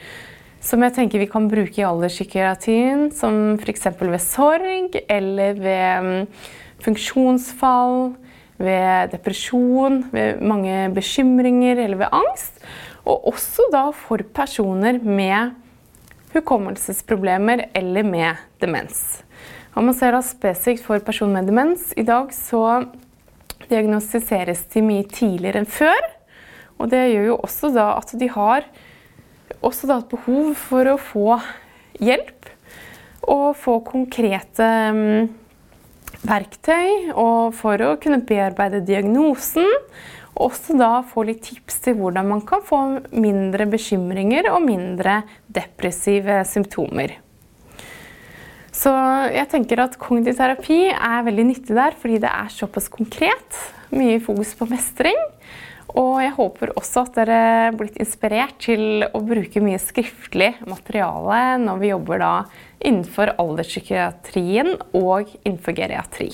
Som 0.64 0.85
jeg 0.85 0.94
tenker 0.96 1.20
vi 1.20 1.29
kan 1.29 1.48
bruke 1.50 1.77
i 1.77 1.85
alderspsykiatrien, 1.85 3.11
som 3.12 3.59
f.eks. 3.59 3.88
ved 4.00 4.22
sorg 4.22 4.96
eller 5.12 5.59
ved 5.61 6.07
um, 6.07 6.44
funksjonsfall, 6.87 8.14
ved 8.64 9.12
depresjon, 9.14 10.03
ved 10.12 10.40
mange 10.44 10.88
bekymringer 10.96 11.85
eller 11.85 12.00
ved 12.05 12.16
angst. 12.16 12.59
Og 13.05 13.29
også 13.35 13.68
da 13.72 13.87
for 13.96 14.24
personer 14.35 14.98
med 15.05 15.55
hukommelsesproblemer 16.35 17.68
eller 17.77 18.07
med 18.07 18.40
demens. 18.62 19.22
Og 19.74 19.85
man 19.87 19.96
ser 19.96 20.14
da 20.14 20.22
spesifikt 20.24 20.85
for 20.87 21.03
personer 21.05 21.40
med 21.40 21.50
demens. 21.50 21.92
I 21.98 22.07
dag 22.07 22.33
så 22.35 22.85
diagnostiseres 23.68 24.64
de 24.72 24.83
mye 24.85 25.07
tidligere 25.11 25.62
enn 25.62 25.70
før. 25.70 26.11
Og 26.79 26.90
det 26.92 27.05
gjør 27.12 27.31
jo 27.33 27.38
også 27.38 27.70
da 27.74 27.92
at 27.98 28.14
de 28.18 28.29
har 28.35 28.66
også 29.64 29.88
da 29.88 30.00
et 30.00 30.11
behov 30.11 30.53
for 30.59 30.90
å 30.90 30.98
få 31.00 31.38
hjelp 32.03 32.50
og 33.31 33.55
få 33.57 33.79
konkrete 33.87 34.66
um, 34.92 35.29
verktøy 36.25 37.13
og 37.13 37.55
for 37.57 37.81
å 37.85 37.95
kunne 38.01 38.25
bearbeide 38.27 38.83
diagnosen 38.87 39.69
og 40.35 40.49
også 40.49 40.75
da 40.79 40.91
få 41.07 41.23
litt 41.29 41.45
tips 41.47 41.79
til 41.85 41.99
hvordan 42.01 42.27
man 42.27 42.41
kan 42.47 42.65
få 42.67 42.81
mindre 43.15 43.69
bekymringer 43.71 44.49
og 44.51 44.65
mindre 44.67 45.21
depressive 45.47 46.41
symptomer. 46.51 47.21
Så 48.75 48.91
jeg 49.31 49.47
tenker 49.53 49.85
at 49.85 49.95
kognitiv 50.03 50.35
terapi 50.41 50.81
er 50.91 51.23
veldig 51.29 51.45
nyttig 51.53 51.77
der 51.77 51.95
fordi 52.01 52.19
det 52.25 52.33
er 52.33 52.51
såpass 52.51 52.91
konkret. 52.91 53.61
Mye 53.95 54.19
fokus 54.23 54.57
på 54.59 54.67
mestring. 54.73 55.21
Og 55.94 56.16
jeg 56.24 56.33
håper 56.35 56.72
også 56.74 57.04
at 57.07 57.18
dere 57.20 57.37
er 57.68 57.76
blitt 57.78 58.00
inspirert 58.02 58.57
til 58.62 59.04
å 59.07 59.20
bruke 59.22 59.62
mye 59.62 59.78
skriftlig 59.78 60.50
materiale 60.66 61.61
når 61.62 61.83
vi 61.83 61.92
jobber 61.92 62.22
da 62.22 62.33
innenfor 62.83 63.37
alderspsykiatrien 63.38 64.74
og 64.98 65.30
innenfor 65.44 65.76
geriatri. 65.78 66.33